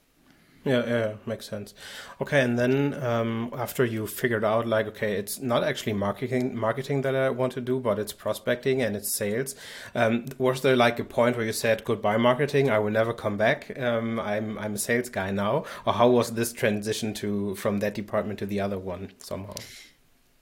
yeah, 0.66 0.86
yeah, 0.86 1.14
makes 1.26 1.48
sense. 1.48 1.74
Okay, 2.20 2.42
and 2.42 2.60
then 2.60 2.94
um, 3.02 3.54
after 3.58 3.86
you 3.86 4.06
figured 4.06 4.44
out, 4.44 4.68
like, 4.68 4.88
okay, 4.88 5.14
it's 5.14 5.40
not 5.40 5.64
actually 5.64 5.94
marketing, 5.94 6.56
marketing 6.56 7.02
that 7.04 7.16
I 7.16 7.30
want 7.30 7.54
to 7.54 7.62
do, 7.62 7.80
but 7.80 7.98
it's 7.98 8.12
prospecting 8.12 8.82
and 8.82 8.96
it's 8.96 9.14
sales. 9.14 9.56
Um, 9.96 10.26
was 10.38 10.62
there 10.62 10.76
like 10.76 11.00
a 11.00 11.06
point 11.06 11.38
where 11.38 11.46
you 11.46 11.54
said, 11.54 11.86
"Goodbye, 11.86 12.18
marketing. 12.18 12.70
I 12.70 12.80
will 12.80 12.92
never 12.92 13.14
come 13.14 13.38
back. 13.38 13.80
Um, 13.80 14.20
I'm 14.20 14.60
I'm 14.60 14.74
a 14.76 14.78
sales 14.78 15.10
guy 15.10 15.32
now," 15.32 15.64
or 15.86 15.94
how 15.94 16.10
was 16.10 16.32
this 16.32 16.52
transition 16.52 17.14
to 17.16 17.56
from 17.56 17.80
that 17.80 17.94
department 17.94 18.40
to 18.40 18.46
the 18.46 18.60
other 18.60 18.78
one 18.78 19.12
somehow? 19.20 19.56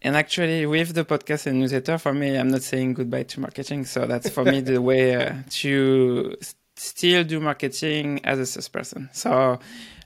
And 0.01 0.15
actually, 0.15 0.65
with 0.65 0.93
the 0.93 1.05
podcast 1.05 1.47
and 1.47 1.59
newsletter, 1.59 1.97
for 1.97 2.13
me, 2.13 2.37
I'm 2.37 2.49
not 2.49 2.63
saying 2.63 2.93
goodbye 2.95 3.23
to 3.23 3.39
marketing. 3.39 3.85
So 3.85 4.05
that's 4.05 4.29
for 4.29 4.43
me 4.43 4.61
the 4.61 4.81
way 4.81 5.15
uh, 5.15 5.35
to 5.61 6.35
still 6.75 7.23
do 7.23 7.39
marketing 7.39 8.21
as 8.23 8.39
a 8.39 8.45
salesperson. 8.45 9.09
So 9.11 9.59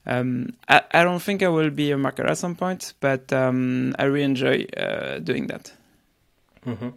um, 0.05 0.53
I, 0.67 0.81
I, 0.91 1.03
don't 1.03 1.22
think 1.22 1.43
I 1.43 1.48
will 1.48 1.70
be 1.70 1.91
a 1.91 1.96
marketer 1.96 2.29
at 2.29 2.38
some 2.38 2.55
point, 2.55 2.93
but 3.00 3.31
um, 3.31 3.96
I 4.00 4.05
really 4.05 4.24
enjoy 4.24 4.65
uh, 4.77 5.20
doing 5.20 5.48
that. 5.48 5.72
Mm-hmm. 6.65 6.89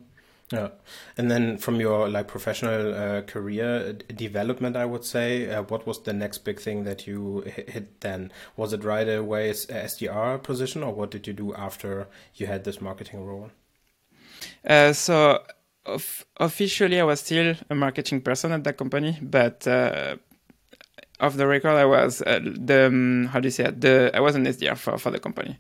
Yeah, 0.53 0.69
and 1.17 1.31
then 1.31 1.57
from 1.57 1.81
your 1.81 2.09
like 2.09 2.29
professional 2.29 2.95
uh, 2.95 3.23
career 3.23 3.95
development, 4.15 4.77
I 4.77 4.85
would 4.85 5.05
say, 5.05 5.51
uh, 5.51 5.63
what 5.63 5.87
was 5.87 6.03
the 6.03 6.13
next 6.13 6.39
big 6.39 6.61
thing 6.61 6.85
that 6.85 7.07
you 7.07 7.41
hit? 7.41 8.01
Then 8.01 8.31
was 8.57 8.73
it 8.73 8.85
right 8.85 9.09
away 9.09 9.51
SDR 9.51 10.43
position, 10.43 10.83
or 10.83 10.93
what 10.93 11.11
did 11.11 11.27
you 11.27 11.33
do 11.33 11.55
after 11.55 12.09
you 12.35 12.47
had 12.47 12.65
this 12.65 12.81
marketing 12.81 13.25
role? 13.25 13.51
Uh, 14.65 14.93
so 14.93 15.43
officially, 16.37 17.01
I 17.01 17.05
was 17.05 17.21
still 17.21 17.55
a 17.71 17.75
marketing 17.75 18.21
person 18.21 18.53
at 18.53 18.65
that 18.65 18.77
company, 18.77 19.19
but 19.21 19.67
uh, 19.67 20.17
off 21.25 21.37
the 21.37 21.47
record, 21.47 21.77
I 21.77 21.87
was 21.87 22.23
uh, 22.23 22.41
the 22.43 22.87
um, 22.87 23.27
how 23.33 23.41
do 23.41 23.47
you 23.47 23.51
say 23.51 23.65
it? 23.65 23.81
The 23.81 24.11
I 24.15 24.21
was 24.21 24.35
an 24.35 24.45
SDR 24.45 24.77
for, 24.77 24.99
for 24.99 25.11
the 25.11 25.19
company, 25.19 25.59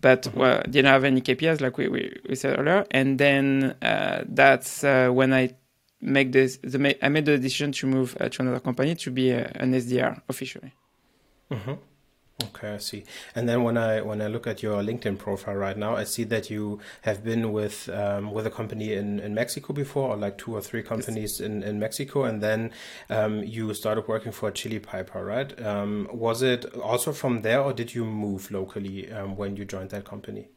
but 0.00 0.22
mm-hmm. 0.22 0.38
well, 0.40 0.62
didn't 0.64 0.86
have 0.86 1.04
any 1.04 1.20
KPIs 1.20 1.60
like 1.60 1.78
we, 1.78 1.88
we, 1.88 2.20
we 2.28 2.34
said 2.34 2.58
earlier. 2.58 2.84
And 2.90 3.18
then 3.18 3.76
uh, 3.82 4.24
that's 4.26 4.84
uh, 4.84 5.08
when 5.10 5.32
I 5.32 5.54
make 6.00 6.32
this. 6.32 6.58
The, 6.62 6.96
I 7.04 7.08
made 7.08 7.26
the 7.26 7.38
decision 7.38 7.72
to 7.72 7.86
move 7.86 8.16
uh, 8.20 8.28
to 8.28 8.42
another 8.42 8.60
company 8.60 8.94
to 8.96 9.10
be 9.10 9.30
a, 9.30 9.50
an 9.54 9.72
SDR 9.72 10.20
officially. 10.28 10.72
Mm-hmm. 11.50 11.74
Okay, 12.42 12.74
I 12.74 12.78
see. 12.78 13.04
And 13.36 13.48
then 13.48 13.62
when 13.62 13.76
I 13.76 14.00
when 14.00 14.20
I 14.20 14.26
look 14.26 14.48
at 14.48 14.60
your 14.60 14.82
LinkedIn 14.82 15.18
profile 15.18 15.54
right 15.54 15.76
now, 15.76 15.94
I 15.94 16.02
see 16.02 16.24
that 16.24 16.50
you 16.50 16.80
have 17.02 17.22
been 17.22 17.52
with 17.52 17.88
um, 17.88 18.32
with 18.32 18.44
a 18.44 18.50
company 18.50 18.92
in, 18.94 19.20
in 19.20 19.34
Mexico 19.34 19.72
before, 19.72 20.10
or 20.10 20.16
like 20.16 20.36
two 20.36 20.54
or 20.54 20.60
three 20.60 20.82
companies 20.82 21.40
in, 21.40 21.62
in 21.62 21.78
Mexico, 21.78 22.24
and 22.24 22.42
then 22.42 22.72
um, 23.08 23.44
you 23.44 23.72
started 23.72 24.08
working 24.08 24.32
for 24.32 24.50
Chili 24.50 24.80
Piper, 24.80 25.24
right? 25.24 25.64
Um, 25.64 26.08
was 26.12 26.42
it 26.42 26.64
also 26.74 27.12
from 27.12 27.42
there, 27.42 27.60
or 27.60 27.72
did 27.72 27.94
you 27.94 28.04
move 28.04 28.50
locally 28.50 29.12
um, 29.12 29.36
when 29.36 29.56
you 29.56 29.64
joined 29.64 29.90
that 29.90 30.04
company? 30.04 30.48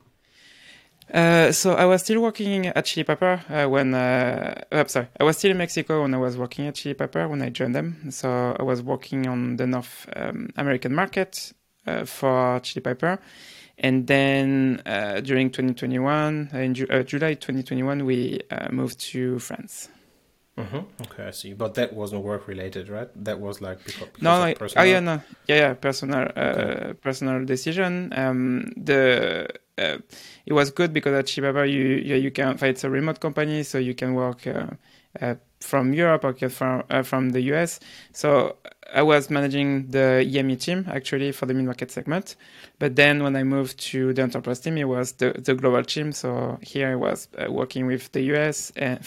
Uh, 1.14 1.52
so 1.54 1.74
I 1.74 1.86
was 1.86 2.02
still 2.02 2.22
working 2.22 2.68
at 2.68 2.86
Chili 2.86 3.04
Piper 3.04 3.42
uh, 3.50 3.70
when 3.70 3.94
uh, 3.94 4.62
I'm 4.72 4.80
uh, 4.80 4.88
sorry, 4.88 5.08
I 5.20 5.24
was 5.24 5.38
still 5.38 5.52
in 5.52 5.58
Mexico 5.58 6.02
when 6.02 6.14
I 6.14 6.18
was 6.18 6.38
working 6.38 6.68
at 6.68 6.76
Chili 6.76 6.96
Piper 6.96 7.28
when 7.28 7.42
I 7.42 7.50
joined 7.50 7.76
them. 7.76 8.12
So 8.12 8.56
I 8.60 8.64
was 8.64 8.82
working 8.82 9.28
on 9.28 9.58
the 9.58 9.68
North 9.68 10.10
um, 10.16 10.50
American 10.58 10.94
market 10.94 11.54
for 12.06 12.60
Chili 12.62 12.82
Piper. 12.82 13.20
And 13.79 14.08
then 14.08 14.82
uh, 14.86 15.22
during 15.22 15.51
2021, 15.51 16.50
in 16.53 16.74
Ju- 16.74 16.88
uh, 16.89 17.03
July 17.03 17.36
2021, 17.36 18.06
we 18.06 18.39
moved 18.72 19.00
to 19.12 19.38
France. 19.39 19.89
Mm-hmm. 20.58 21.03
Okay, 21.03 21.27
I 21.27 21.32
see. 21.32 21.53
But 21.53 21.75
that 21.75 21.94
wasn't 21.94 22.24
work 22.24 22.48
related, 22.48 22.89
right? 22.89 23.10
That 23.24 23.39
was 23.39 23.62
like 23.62 23.84
because, 23.86 24.08
because 24.08 24.24
no, 24.24 24.44
no. 24.44 24.56
Oh 24.75 24.84
yeah, 24.84 25.00
no, 25.00 25.22
yeah, 25.48 25.56
yeah. 25.56 25.74
Personal, 25.75 26.32
okay. 26.36 26.94
personal 27.00 27.46
decision. 27.46 28.12
Um, 28.15 28.74
the 28.75 29.48
uh, 29.77 29.98
it 30.48 30.53
was 30.53 30.72
good 30.72 30.94
because 30.94 31.13
at 31.13 31.27
Chili 31.27 31.48
Piper 31.48 31.65
you 31.65 31.84
you, 31.84 32.15
you 32.15 32.32
can 32.32 32.58
it's 32.60 32.84
a 32.84 32.89
remote 32.89 33.20
company, 33.20 33.62
so 33.62 33.77
you 33.77 33.94
can 33.94 34.15
work 34.15 34.48
uh, 34.48 34.50
uh, 34.50 34.70
from 35.60 35.94
Europe 35.94 36.24
or 36.24 36.50
from 36.50 36.84
from 37.04 37.30
the 37.30 37.42
US. 37.54 37.80
So 38.14 38.58
I 38.94 39.02
was 39.02 39.30
managing 39.30 39.88
the 39.92 40.26
EMEA 40.26 40.60
team 40.60 40.86
actually 40.88 41.32
for 41.32 41.46
the 41.46 41.54
mid 41.54 41.66
market 41.66 41.92
segment. 41.92 42.36
But 42.80 42.96
then 42.96 43.24
when 43.24 43.36
I 43.36 43.44
moved 43.44 43.80
to 43.92 44.14
the 44.14 44.22
enterprise 44.22 44.60
team, 44.60 44.78
it 44.78 44.86
was 44.86 45.14
the, 45.14 45.34
the 45.34 45.56
global 45.56 45.84
team. 45.84 46.12
So 46.12 46.60
here 46.62 46.90
I 46.90 46.96
was 46.96 47.28
uh, 47.38 47.52
working 47.52 47.86
with 47.86 48.12
the 48.12 48.22
US 48.34 48.72
and 48.76 49.00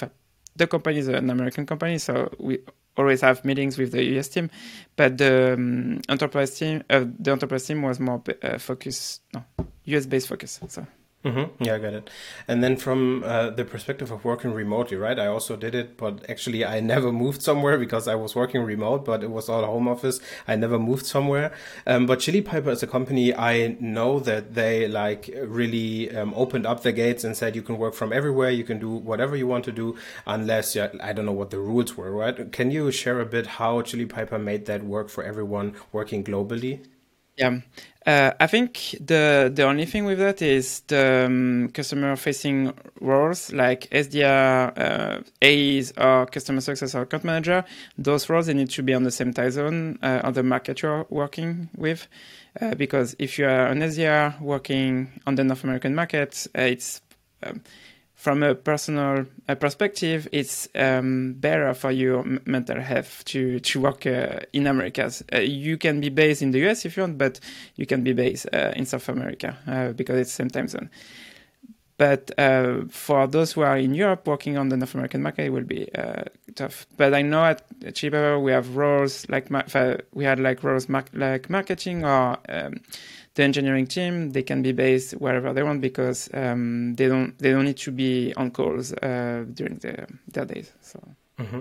the 0.56 0.66
company 0.66 0.98
is 0.98 1.08
an 1.08 1.30
American 1.30 1.66
company. 1.66 1.98
So 1.98 2.30
we 2.38 2.58
always 2.96 3.20
have 3.22 3.44
meetings 3.44 3.78
with 3.78 3.92
the 3.92 4.04
US 4.18 4.28
team. 4.28 4.50
But 4.96 5.18
the 5.18 5.54
um, 5.54 6.00
enterprise 6.08 6.58
team, 6.58 6.82
uh, 6.90 7.04
the 7.18 7.32
enterprise 7.32 7.66
team 7.66 7.82
was 7.82 7.98
more 7.98 8.22
uh, 8.42 8.58
focused, 8.58 9.22
no, 9.32 9.44
US 9.84 10.06
based 10.06 10.28
focus. 10.28 10.60
So. 10.68 10.86
Mm-hmm. 11.22 11.62
Yeah, 11.62 11.74
I 11.74 11.78
got 11.78 11.92
it. 11.92 12.08
And 12.48 12.64
then 12.64 12.76
from 12.78 13.22
uh, 13.26 13.50
the 13.50 13.66
perspective 13.66 14.10
of 14.10 14.24
working 14.24 14.52
remotely, 14.54 14.96
right? 14.96 15.18
I 15.18 15.26
also 15.26 15.54
did 15.54 15.74
it, 15.74 15.98
but 15.98 16.24
actually 16.30 16.64
I 16.64 16.80
never 16.94 17.12
moved 17.12 17.42
somewhere 17.42 17.76
because 17.78 18.08
I 18.08 18.14
was 18.14 18.34
working 18.34 18.62
remote, 18.62 19.04
but 19.04 19.22
it 19.22 19.30
was 19.30 19.50
all 19.50 19.62
home 19.66 19.86
office. 19.86 20.18
I 20.48 20.56
never 20.56 20.78
moved 20.78 21.04
somewhere. 21.04 21.52
Um, 21.86 22.06
but 22.06 22.20
Chili 22.20 22.40
Piper 22.40 22.70
is 22.70 22.82
a 22.82 22.86
company 22.86 23.34
I 23.34 23.76
know 23.80 24.18
that 24.20 24.54
they 24.54 24.88
like 24.88 25.28
really 25.44 26.10
um, 26.16 26.32
opened 26.34 26.64
up 26.64 26.82
the 26.82 26.92
gates 26.92 27.22
and 27.22 27.36
said 27.36 27.54
you 27.54 27.60
can 27.62 27.76
work 27.76 27.92
from 27.92 28.14
everywhere, 28.14 28.48
you 28.48 28.64
can 28.64 28.78
do 28.78 28.88
whatever 28.88 29.36
you 29.36 29.46
want 29.46 29.66
to 29.66 29.72
do, 29.72 29.96
unless 30.26 30.74
yeah, 30.74 30.88
I 31.02 31.12
don't 31.12 31.26
know 31.26 31.32
what 31.32 31.50
the 31.50 31.58
rules 31.58 31.98
were, 31.98 32.10
right? 32.12 32.50
Can 32.50 32.70
you 32.70 32.90
share 32.90 33.20
a 33.20 33.26
bit 33.26 33.46
how 33.46 33.82
Chili 33.82 34.06
Piper 34.06 34.38
made 34.38 34.64
that 34.66 34.84
work 34.84 35.10
for 35.10 35.22
everyone 35.22 35.74
working 35.92 36.24
globally? 36.24 36.82
Yeah, 37.36 37.60
uh, 38.06 38.32
I 38.40 38.46
think 38.46 38.96
the 38.98 39.50
the 39.54 39.64
only 39.64 39.84
thing 39.84 40.06
with 40.06 40.18
that 40.20 40.40
is 40.40 40.80
the 40.86 41.26
um, 41.26 41.68
customer 41.74 42.16
facing 42.16 42.72
roles 43.00 43.52
like 43.52 43.90
SDR, 43.90 44.72
uh, 44.78 45.20
AEs, 45.42 45.92
or 45.98 46.24
customer 46.26 46.62
success 46.62 46.94
or 46.94 47.02
account 47.02 47.24
manager. 47.24 47.62
Those 47.98 48.28
roles 48.30 48.46
they 48.46 48.54
need 48.54 48.70
to 48.70 48.82
be 48.82 48.94
on 48.94 49.02
the 49.02 49.10
same 49.10 49.34
time 49.34 49.50
zone 49.50 49.98
uh, 50.02 50.22
on 50.24 50.32
the 50.32 50.42
market 50.42 50.80
you're 50.80 51.06
working 51.10 51.68
with, 51.76 52.08
uh, 52.60 52.74
because 52.74 53.14
if 53.18 53.38
you 53.38 53.44
are 53.44 53.66
an 53.66 53.80
SDR 53.80 54.40
working 54.40 55.20
on 55.26 55.34
the 55.34 55.44
North 55.44 55.64
American 55.64 55.94
market, 55.94 56.46
uh, 56.56 56.62
it's 56.62 57.02
um, 57.42 57.60
from 58.20 58.42
a 58.42 58.54
personal 58.54 59.24
uh, 59.48 59.54
perspective, 59.54 60.28
it's 60.30 60.68
um, 60.74 61.32
better 61.38 61.72
for 61.72 61.90
your 61.90 62.22
mental 62.44 62.78
health 62.78 63.24
to 63.24 63.60
to 63.60 63.80
work 63.80 64.04
uh, 64.04 64.40
in 64.52 64.66
Americas. 64.66 65.24
Uh, 65.32 65.38
you 65.38 65.78
can 65.78 66.02
be 66.02 66.10
based 66.10 66.42
in 66.42 66.50
the 66.50 66.68
US 66.68 66.84
if 66.84 66.98
you 66.98 67.02
want, 67.02 67.16
but 67.16 67.40
you 67.76 67.86
can 67.86 68.04
be 68.04 68.12
based 68.12 68.46
uh, 68.52 68.72
in 68.76 68.84
South 68.84 69.08
America 69.08 69.56
uh, 69.66 69.92
because 69.92 70.18
it's 70.18 70.32
same 70.32 70.50
time 70.50 70.68
zone. 70.68 70.90
But 71.96 72.30
uh, 72.38 72.82
for 72.90 73.26
those 73.26 73.52
who 73.52 73.62
are 73.62 73.78
in 73.78 73.94
Europe 73.94 74.26
working 74.26 74.58
on 74.58 74.68
the 74.68 74.76
North 74.76 74.94
American 74.94 75.22
market, 75.22 75.46
it 75.46 75.50
will 75.50 75.64
be 75.64 75.88
tough. 76.54 76.86
But 76.98 77.14
I 77.14 77.22
know 77.22 77.44
at 77.44 77.62
Chili 77.94 78.10
Piper 78.10 78.38
we 78.38 78.52
have 78.52 78.76
roles 78.76 79.26
like 79.30 79.48
we 80.12 80.24
had 80.24 80.40
like 80.40 80.62
roles 80.62 80.90
mar- 80.90 81.14
like 81.14 81.48
marketing 81.48 82.04
or 82.04 82.36
um, 82.50 82.80
the 83.40 83.44
engineering 83.44 83.86
team 83.86 84.32
they 84.32 84.42
can 84.42 84.60
be 84.62 84.72
based 84.72 85.12
wherever 85.12 85.52
they 85.54 85.62
want 85.62 85.80
because 85.80 86.28
um, 86.34 86.94
they 86.96 87.08
don't 87.08 87.38
they 87.38 87.50
don't 87.50 87.64
need 87.64 87.78
to 87.78 87.90
be 87.90 88.34
on 88.36 88.50
calls 88.50 88.92
uh, 88.92 89.44
during 89.54 89.76
the, 89.78 90.06
their 90.28 90.44
days. 90.44 90.72
So. 90.82 90.98
Mm-hmm. 91.38 91.60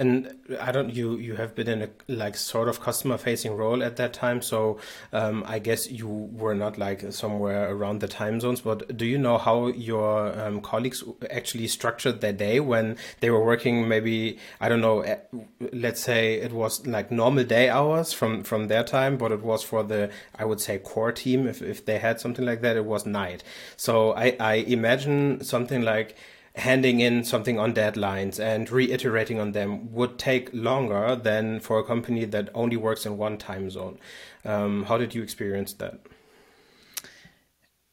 And 0.00 0.32
I 0.60 0.70
don't 0.70 0.94
you 0.94 1.16
you 1.16 1.34
have 1.34 1.56
been 1.56 1.66
in 1.66 1.82
a 1.82 1.88
like 2.06 2.36
sort 2.36 2.68
of 2.68 2.80
customer 2.80 3.18
facing 3.18 3.56
role 3.56 3.82
at 3.82 3.96
that 3.96 4.12
time, 4.12 4.40
so 4.42 4.78
um, 5.12 5.42
I 5.44 5.58
guess 5.58 5.90
you 5.90 6.06
were 6.06 6.54
not 6.54 6.78
like 6.78 7.12
somewhere 7.12 7.68
around 7.68 8.00
the 8.00 8.06
time 8.06 8.38
zones. 8.38 8.60
But 8.60 8.96
do 8.96 9.04
you 9.04 9.18
know 9.18 9.38
how 9.38 9.66
your 9.66 10.40
um, 10.40 10.60
colleagues 10.60 11.02
actually 11.30 11.66
structured 11.66 12.20
their 12.20 12.32
day 12.32 12.60
when 12.60 12.96
they 13.18 13.30
were 13.30 13.44
working? 13.44 13.88
Maybe 13.88 14.38
I 14.60 14.68
don't 14.68 14.80
know. 14.80 15.04
Let's 15.72 16.00
say 16.00 16.34
it 16.34 16.52
was 16.52 16.86
like 16.86 17.10
normal 17.10 17.42
day 17.42 17.68
hours 17.68 18.12
from 18.12 18.44
from 18.44 18.68
their 18.68 18.84
time, 18.84 19.16
but 19.16 19.32
it 19.32 19.42
was 19.42 19.64
for 19.64 19.82
the 19.82 20.10
I 20.38 20.44
would 20.44 20.60
say 20.60 20.78
core 20.78 21.10
team. 21.10 21.48
If 21.48 21.60
if 21.60 21.84
they 21.84 21.98
had 21.98 22.20
something 22.20 22.46
like 22.46 22.60
that, 22.60 22.76
it 22.76 22.84
was 22.84 23.04
night. 23.04 23.42
So 23.76 24.12
I 24.12 24.36
I 24.38 24.54
imagine 24.54 25.42
something 25.42 25.82
like 25.82 26.14
handing 26.58 27.00
in 27.00 27.24
something 27.24 27.58
on 27.58 27.72
deadlines 27.72 28.38
and 28.40 28.70
reiterating 28.70 29.38
on 29.40 29.52
them 29.52 29.92
would 29.92 30.18
take 30.18 30.50
longer 30.52 31.16
than 31.16 31.60
for 31.60 31.78
a 31.78 31.84
company 31.84 32.24
that 32.24 32.50
only 32.54 32.76
works 32.76 33.06
in 33.06 33.16
one 33.16 33.38
time 33.38 33.70
zone. 33.70 33.98
Um, 34.44 34.84
how 34.84 34.98
did 34.98 35.14
you 35.14 35.22
experience 35.22 35.72
that? 35.74 36.00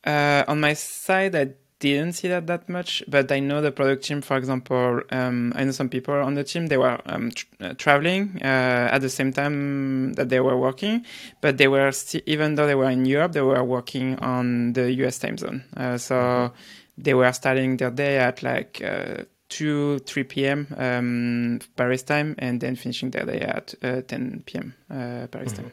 Uh, 0.04 0.44
on 0.48 0.60
my 0.60 0.74
side, 0.74 1.36
I 1.36 1.50
didn't 1.80 2.14
see 2.14 2.28
that 2.28 2.48
that 2.48 2.70
much, 2.70 3.04
but 3.08 3.32
I 3.32 3.40
know 3.40 3.62
the 3.62 3.72
product 3.72 4.06
team, 4.06 4.22
for 4.22 4.38
example, 4.38 5.02
um, 5.12 5.52
I 5.56 5.64
know 5.64 5.72
some 5.72 5.90
people 5.90 6.14
on 6.14 6.36
the 6.36 6.44
team, 6.44 6.68
they 6.68 6.78
were 6.78 7.00
um, 7.06 7.32
uh, 7.60 7.74
traveling 7.74 8.40
uh, 8.42 8.90
at 8.92 9.00
the 9.00 9.10
same 9.10 9.34
time 9.34 10.14
that 10.14 10.30
they 10.30 10.40
were 10.40 10.58
working, 10.58 11.06
but 11.42 11.58
they 11.58 11.68
were 11.68 11.92
still, 11.92 12.22
even 12.26 12.56
though 12.56 12.68
they 12.68 12.76
were 12.76 12.90
in 12.90 13.06
Europe, 13.06 13.34
they 13.34 13.42
were 13.42 13.64
working 13.64 14.18
on 14.20 14.74
the 14.74 14.92
US 15.04 15.20
time 15.20 15.38
zone. 15.38 15.64
Uh, 15.76 15.98
so 15.98 16.16
mm-hmm 16.16 16.56
they 16.98 17.14
were 17.14 17.32
starting 17.32 17.78
their 17.78 17.92
day 17.92 18.18
at 18.18 18.44
like 18.44 18.82
uh, 18.84 19.24
2 19.50 20.00
3 20.00 20.24
p.m 20.24 20.68
um, 20.78 21.60
paris 21.76 22.04
time 22.04 22.36
and 22.40 22.62
then 22.62 22.76
finishing 22.76 23.12
their 23.12 23.26
day 23.26 23.40
at 23.42 23.74
uh, 23.84 24.02
10 24.02 24.44
p.m 24.46 24.74
uh, 24.90 25.28
paris 25.28 25.54
mm-hmm. 25.54 25.64
time 25.64 25.72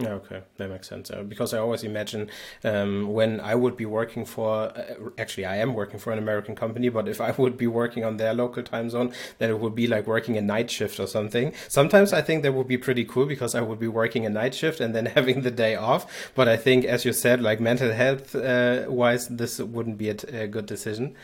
okay, 0.00 0.42
that 0.56 0.68
makes 0.68 0.88
sense. 0.88 1.10
Uh, 1.10 1.22
because 1.22 1.54
I 1.54 1.58
always 1.58 1.84
imagine 1.84 2.28
um, 2.64 3.12
when 3.12 3.40
I 3.40 3.54
would 3.54 3.76
be 3.76 3.86
working 3.86 4.24
for, 4.24 4.76
uh, 4.76 4.94
actually, 5.18 5.44
I 5.44 5.56
am 5.56 5.74
working 5.74 6.00
for 6.00 6.12
an 6.12 6.18
American 6.18 6.56
company, 6.56 6.88
but 6.88 7.08
if 7.08 7.20
I 7.20 7.30
would 7.38 7.56
be 7.56 7.68
working 7.68 8.04
on 8.04 8.16
their 8.16 8.34
local 8.34 8.64
time 8.64 8.90
zone, 8.90 9.12
then 9.38 9.50
it 9.50 9.60
would 9.60 9.74
be 9.74 9.86
like 9.86 10.06
working 10.06 10.36
a 10.36 10.42
night 10.42 10.68
shift 10.70 10.98
or 10.98 11.06
something. 11.06 11.52
Sometimes 11.68 12.12
I 12.12 12.22
think 12.22 12.42
that 12.42 12.52
would 12.52 12.66
be 12.66 12.78
pretty 12.78 13.04
cool 13.04 13.26
because 13.26 13.54
I 13.54 13.60
would 13.60 13.78
be 13.78 13.88
working 13.88 14.26
a 14.26 14.30
night 14.30 14.54
shift 14.54 14.80
and 14.80 14.94
then 14.94 15.06
having 15.16 15.42
the 15.42 15.52
day 15.52 15.76
off. 15.76 16.32
But 16.34 16.48
I 16.48 16.56
think, 16.56 16.84
as 16.84 17.04
you 17.04 17.12
said, 17.12 17.40
like 17.40 17.60
mental 17.60 17.92
health 17.92 18.34
uh, 18.34 18.86
wise, 18.88 19.28
this 19.28 19.60
wouldn't 19.60 19.98
be 19.98 20.08
a, 20.08 20.44
good 20.44 20.66
decision. 20.66 21.14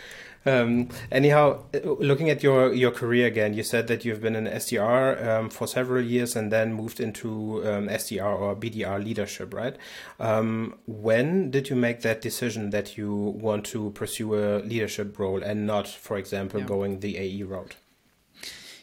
Um, 0.47 0.89
anyhow, 1.13 1.65
looking 1.85 2.31
at 2.31 2.43
your 2.43 2.73
your 2.73 2.91
career 2.91 3.27
again, 3.27 3.53
you 3.53 3.63
said 3.63 3.89
that 3.89 4.05
you've 4.05 4.23
been 4.23 4.35
in 4.35 4.45
SDR 4.45 5.27
um, 5.27 5.51
for 5.51 5.67
several 5.67 6.03
years 6.03 6.35
and 6.35 6.51
then 6.51 6.73
moved 6.73 6.99
into 6.99 7.63
um, 7.69 7.89
SDR 7.89 8.41
or 8.41 8.57
BDR 8.57 9.03
leadership, 9.05 9.53
right? 9.53 9.77
Um, 10.19 10.75
when 10.87 11.51
did 11.51 11.69
you 11.69 11.77
make 11.77 12.01
that 12.03 12.23
decision 12.23 12.71
that 12.71 12.97
you 12.97 13.15
want 13.15 13.67
to 13.67 13.91
pursue 13.91 14.35
a 14.35 14.61
leadership 14.61 15.19
role 15.19 15.43
and 15.43 15.67
not, 15.67 15.87
for 15.87 16.17
example, 16.17 16.61
yeah. 16.61 16.67
going 16.67 17.01
the 17.01 17.19
AE 17.19 17.43
route? 17.43 17.77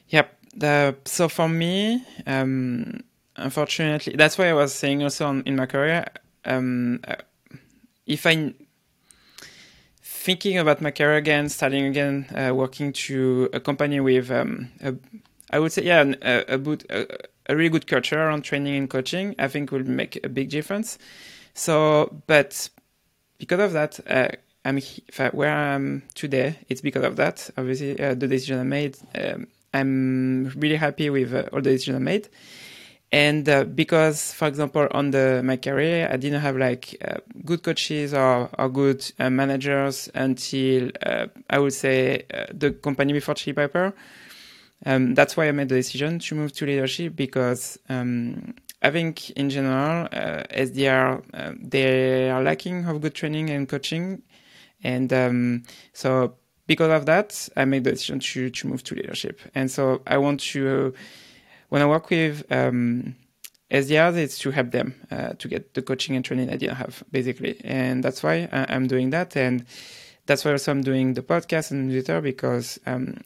Yep. 0.09 1.07
So 1.07 1.27
for 1.27 1.49
me, 1.49 2.03
um, 2.25 3.01
unfortunately, 3.35 4.15
that's 4.15 4.37
why 4.37 4.49
I 4.49 4.53
was 4.53 4.73
saying 4.73 5.03
also 5.03 5.27
on, 5.27 5.43
in 5.45 5.55
my 5.55 5.65
career. 5.65 6.05
Um, 6.45 6.99
uh, 7.07 7.15
if 8.05 8.25
I 8.25 8.53
thinking 10.27 10.57
about 10.57 10.81
my 10.81 10.91
career 10.91 11.15
again, 11.15 11.47
starting 11.47 11.85
again, 11.85 12.25
uh, 12.35 12.53
working 12.53 12.91
to 12.91 13.49
a 13.53 13.61
company 13.61 14.01
with, 14.01 14.29
um, 14.29 14.69
a, 14.83 14.93
I 15.51 15.59
would 15.59 15.71
say, 15.71 15.83
yeah, 15.83 16.03
a, 16.21 16.55
a, 16.55 16.57
boot, 16.57 16.83
a, 16.89 17.07
a, 17.47 17.55
really 17.55 17.69
good 17.69 17.87
culture 17.87 18.19
around 18.19 18.41
training 18.41 18.75
and 18.75 18.89
coaching, 18.89 19.35
I 19.39 19.47
think 19.47 19.71
will 19.71 19.87
make 19.87 20.19
a 20.25 20.27
big 20.27 20.49
difference. 20.49 20.97
So, 21.53 22.21
but 22.27 22.69
because 23.37 23.61
of 23.61 23.71
that, 23.71 24.01
uh, 24.05 24.27
I'm 24.65 24.81
where 25.31 25.53
I'm 25.53 26.03
today. 26.13 26.57
It's 26.67 26.81
because 26.81 27.05
of 27.05 27.15
that. 27.15 27.49
Obviously, 27.57 27.97
uh, 27.97 28.13
the 28.13 28.27
decision 28.27 28.59
I 28.59 28.63
made. 28.63 28.97
Um, 29.15 29.47
I'm 29.73 30.49
really 30.57 30.75
happy 30.75 31.09
with 31.09 31.33
uh, 31.33 31.43
all 31.53 31.61
the 31.61 31.71
decisions 31.71 31.95
I 31.95 31.99
made. 31.99 32.27
And 33.11 33.47
uh, 33.47 33.63
because 33.63 34.33
for 34.33 34.47
example 34.47 34.87
on 34.91 35.11
the 35.11 35.41
my 35.43 35.55
career 35.55 36.09
i 36.11 36.17
didn't 36.17 36.41
have 36.41 36.57
like 36.57 36.95
uh, 37.05 37.17
good 37.45 37.63
coaches 37.63 38.13
or, 38.13 38.49
or 38.57 38.67
good 38.69 39.09
uh, 39.19 39.29
managers 39.29 40.09
until 40.13 40.91
uh, 41.05 41.27
i 41.49 41.57
would 41.57 41.73
say 41.73 42.25
uh, 42.33 42.45
the 42.53 42.71
company 42.71 43.13
before 43.13 43.33
chili 43.33 43.53
piper 43.53 43.93
um, 44.85 45.15
that's 45.15 45.37
why 45.37 45.47
i 45.47 45.51
made 45.51 45.69
the 45.69 45.75
decision 45.75 46.19
to 46.19 46.35
move 46.35 46.51
to 46.51 46.65
leadership 46.65 47.15
because 47.15 47.79
um, 47.87 48.53
i 48.81 48.91
think 48.91 49.29
in 49.31 49.49
general 49.49 50.07
uh, 50.11 50.43
sdr 50.51 51.23
they 51.61 52.29
are 52.29 52.43
lacking 52.43 52.85
of 52.85 53.01
good 53.01 53.13
training 53.13 53.49
and 53.49 53.67
coaching. 53.69 54.21
And 54.83 55.11
um, 55.11 55.63
so 55.93 56.35
because 56.67 56.91
of 56.91 57.05
that 57.07 57.49
i 57.55 57.65
made 57.65 57.83
the 57.85 57.91
decision 57.91 58.19
to, 58.19 58.49
to 58.49 58.67
move 58.67 58.83
to 58.83 58.95
leadership. 58.95 59.39
And 59.55 59.71
so 59.71 60.01
i 60.05 60.17
want 60.17 60.41
to 60.51 60.93
when 61.69 61.81
I 61.81 61.85
work 61.85 62.09
with 62.09 62.49
um, 62.51 63.15
SDRs, 63.71 64.17
it's 64.17 64.39
to 64.39 64.51
help 64.51 64.71
them 64.71 64.95
uh, 65.11 65.33
to 65.33 65.47
get 65.47 65.73
the 65.73 65.81
coaching 65.81 66.15
and 66.15 66.23
training 66.23 66.49
I 66.49 66.57
didn't 66.57 66.77
have, 66.77 67.03
basically. 67.11 67.59
And 67.63 68.03
that's 68.03 68.23
why 68.23 68.47
I, 68.51 68.73
am 68.73 68.87
doing 68.87 69.09
that. 69.09 69.35
And 69.35 69.65
that's 70.25 70.45
why 70.45 70.51
also 70.51 70.71
I'm 70.71 70.81
doing 70.81 71.13
the 71.13 71.21
podcast 71.21 71.71
and 71.71 71.87
newsletter 71.87 72.21
because, 72.21 72.79
um, 72.85 73.17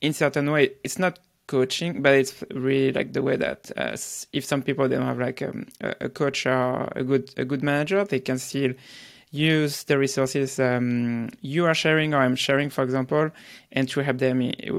in 0.00 0.12
certain 0.12 0.50
way, 0.50 0.72
it's 0.82 0.98
not 0.98 1.18
coaching, 1.46 2.02
but 2.02 2.14
it's 2.14 2.42
really 2.52 2.92
like 2.92 3.12
the 3.12 3.22
way 3.22 3.36
that 3.36 3.70
uh, 3.76 3.96
if 4.32 4.44
some 4.44 4.62
people 4.62 4.88
don't 4.88 5.02
have 5.02 5.18
like 5.18 5.42
um, 5.42 5.66
a 5.80 6.08
coach 6.08 6.46
or 6.46 6.88
a 6.96 7.04
good 7.04 7.32
a 7.36 7.44
good 7.44 7.62
manager, 7.62 8.04
they 8.04 8.20
can 8.20 8.38
still 8.38 8.74
use 9.30 9.84
the 9.84 9.98
resources 9.98 10.58
um, 10.58 11.28
you 11.40 11.64
are 11.64 11.74
sharing 11.74 12.14
or 12.14 12.18
I'm 12.18 12.36
sharing, 12.36 12.70
for 12.70 12.82
example, 12.82 13.30
and 13.72 13.88
to 13.90 14.00
help 14.00 14.18
them 14.18 14.38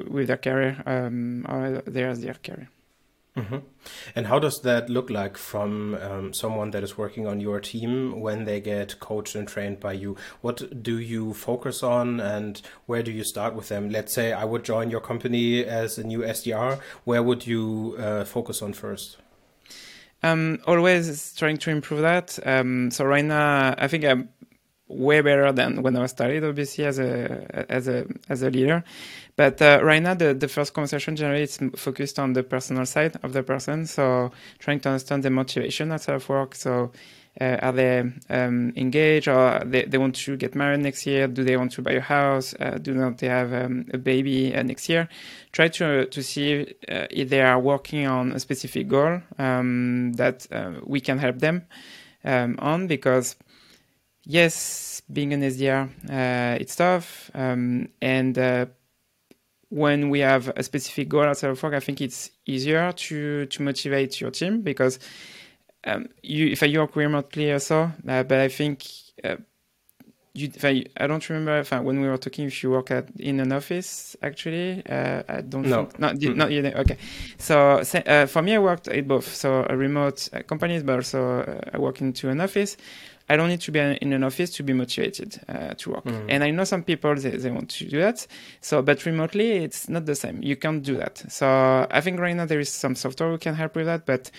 with 0.10 0.28
their 0.28 0.38
career 0.38 0.84
um, 0.86 1.46
or 1.48 1.82
their 1.86 2.14
their 2.16 2.36
career. 2.36 2.70
Mm-hmm. 3.38 3.58
And 4.16 4.28
how 4.28 4.40
does 4.40 4.62
that 4.62 4.90
look 4.90 5.10
like 5.12 5.38
from 5.38 5.96
um, 6.02 6.34
someone 6.34 6.72
that 6.72 6.84
is 6.84 6.98
working 6.98 7.28
on 7.28 7.40
your 7.40 7.60
team 7.60 8.20
when 8.20 8.46
they 8.46 8.60
get 8.60 9.00
coached 9.00 9.36
and 9.36 9.48
trained 9.48 9.80
by 9.80 9.94
you? 9.94 10.18
What 10.42 10.84
do 10.84 10.98
you 10.98 11.34
focus 11.34 11.84
on 11.84 12.20
and 12.20 12.60
where 12.88 13.04
do 13.04 13.12
you 13.12 13.24
start 13.24 13.54
with 13.54 13.70
them? 13.70 13.90
Let's 13.90 14.14
say 14.14 14.34
I 14.34 14.44
would 14.44 14.64
join 14.64 14.90
your 14.90 15.02
company 15.02 15.64
as 15.64 16.00
a 16.00 16.04
new 16.04 16.20
SDR. 16.20 16.80
Where 17.04 17.22
would 17.22 17.46
you 17.46 17.96
uh, 18.00 18.26
focus 18.26 18.62
on 18.64 18.74
first? 18.74 19.18
Um, 20.24 20.60
always 20.66 21.36
trying 21.36 21.58
to 21.58 21.70
improve 21.70 22.02
that. 22.02 22.40
Um, 22.44 22.90
so 22.90 23.06
right 23.06 23.24
now, 23.24 23.76
I 23.78 23.88
think 23.88 24.04
I'm 24.04 24.30
way 24.88 25.22
better 25.22 25.52
than 25.52 25.82
when 25.84 25.96
I 25.96 26.06
started, 26.06 26.44
obviously, 26.44 26.86
as 26.86 27.00
a 27.00 27.66
as 27.70 27.88
a 27.88 28.06
as 28.30 28.42
a 28.42 28.50
leader. 28.50 28.84
But 29.36 29.62
uh, 29.62 29.80
right 29.84 30.02
now, 30.02 30.16
the, 30.16 30.34
the 30.34 30.48
first 30.48 30.74
conversation 30.74 31.16
generally 31.16 31.44
is 31.44 31.60
focused 31.76 32.18
on 32.18 32.34
the 32.34 32.42
personal 32.42 32.86
side 32.88 33.18
of 33.22 33.34
the 33.34 33.44
person. 33.44 33.86
So 33.86 34.32
trying 34.58 34.80
to 34.82 34.90
understand 34.90 35.24
the 35.24 35.30
motivation 35.30 35.92
outside 35.92 36.16
of 36.16 36.28
work. 36.28 36.56
So 36.56 36.92
uh, 37.40 37.58
are 37.62 37.72
they 37.72 38.00
um, 38.30 38.74
engaged 38.76 39.28
or 39.28 39.62
they, 39.64 39.84
they 39.84 40.00
want 40.00 40.16
to 40.16 40.38
get 40.38 40.56
married 40.56 40.80
next 40.80 41.06
year? 41.06 41.28
Do 41.28 41.44
they 41.44 41.56
want 41.56 41.72
to 41.74 41.84
buy 41.84 41.92
a 41.92 42.02
house? 42.02 42.56
Uh, 42.60 42.80
do 42.82 42.96
not 42.96 43.20
they 43.20 43.28
have 43.28 43.54
um, 43.54 43.86
a 43.94 43.98
baby 44.00 44.56
uh, 44.56 44.64
next 44.64 44.90
year? 44.90 45.08
Try 45.52 45.68
to 45.68 46.08
to 46.08 46.24
see 46.24 46.62
uh, 46.90 47.06
if 47.12 47.30
they 47.30 47.42
are 47.42 47.60
working 47.60 48.08
on 48.08 48.32
a 48.32 48.40
specific 48.40 48.88
goal 48.88 49.22
um, 49.38 50.14
that 50.14 50.48
uh, 50.52 50.80
we 50.84 51.00
can 51.00 51.20
help 51.20 51.38
them 51.38 51.68
um, 52.24 52.56
on 52.60 52.88
because 52.88 53.36
yes, 54.28 55.02
being 55.12 55.34
an 55.34 55.42
SDR, 55.42 55.90
uh, 56.10 56.58
it's 56.60 56.76
tough. 56.76 57.32
Um, 57.34 57.90
and 58.02 58.38
uh, 58.38 58.66
when 59.70 60.10
we 60.10 60.20
have 60.20 60.50
a 60.56 60.64
specific 60.64 61.10
goal 61.10 61.24
outside 61.24 61.50
of 61.50 61.64
work, 61.64 61.74
I 61.74 61.80
think 61.80 62.02
it's 62.02 62.30
easier 62.46 62.92
to 62.92 63.46
to 63.48 63.62
motivate 63.64 64.22
your 64.22 64.32
team 64.32 64.62
because 64.62 65.00
um, 65.86 66.10
you 66.22 66.48
if 66.48 66.62
I 66.62 66.78
work 66.78 66.96
remotely 66.96 67.52
or 67.52 67.60
so, 67.60 67.92
uh, 68.08 68.24
but 68.24 68.40
I 68.40 68.50
think. 68.50 68.86
Uh, 69.24 69.38
you, 70.34 70.52
I, 70.62 70.86
I, 70.98 71.08
don't 71.08 71.28
remember 71.30 71.58
if 71.58 71.74
I, 71.74 71.80
when 71.80 72.00
we 72.00 72.08
were 72.08 72.18
talking 72.18 72.46
if 72.46 72.62
you 72.62 72.70
work 72.70 72.92
at 72.92 73.10
in 73.18 73.40
an 73.40 73.52
office 73.52 74.16
actually 74.22 74.84
uh, 74.88 75.24
I 75.28 75.42
don't 75.42 75.64
no. 75.64 75.86
think 75.86 76.00
not 76.00 76.16
mm-hmm. 76.18 76.38
not 76.38 76.52
yet 76.52 76.76
okay 76.76 76.98
so 77.40 77.82
uh, 78.06 78.28
for 78.28 78.44
me 78.44 78.54
I 78.54 78.60
worked 78.60 78.88
at 78.88 79.08
both 79.08 79.34
so 79.34 79.66
a 79.68 79.76
remote 79.76 80.30
uh, 80.32 80.44
companies 80.44 80.84
but 80.84 80.98
also 80.98 81.40
uh, 81.40 81.72
I 81.74 81.80
work 81.80 82.02
into 82.02 82.30
an 82.30 82.40
office 82.40 82.78
I 83.30 83.36
don't 83.36 83.50
need 83.50 83.62
to 83.62 83.72
be 83.72 83.80
in 83.80 84.14
an 84.14 84.24
office 84.24 84.52
to 84.52 84.64
be 84.64 84.74
motivated 84.74 85.40
uh, 85.50 85.74
to 85.76 85.92
work. 85.92 86.06
Mm. 86.06 86.26
And 86.30 86.44
I 86.44 86.52
know 86.52 86.64
some 86.64 86.84
people 86.84 87.14
they, 87.16 87.32
they 87.32 87.52
want 87.52 87.70
to 87.70 87.86
do 87.86 88.00
that. 88.00 88.26
So, 88.62 88.82
but 88.82 89.06
remotely 89.06 89.52
it's 89.52 89.90
not 89.90 90.06
the 90.06 90.16
same. 90.16 90.42
You 90.42 90.56
can't 90.56 90.82
do 90.82 90.96
that. 90.98 91.24
So 91.30 91.88
I 91.92 92.02
think 92.02 92.20
right 92.20 92.36
now 92.36 92.46
there 92.46 92.60
is 92.60 92.70
some 92.70 92.96
software 92.96 93.30
who 93.32 93.38
can 93.38 93.56
help 93.56 93.76
with 93.76 93.86
that. 93.86 94.06
But 94.06 94.32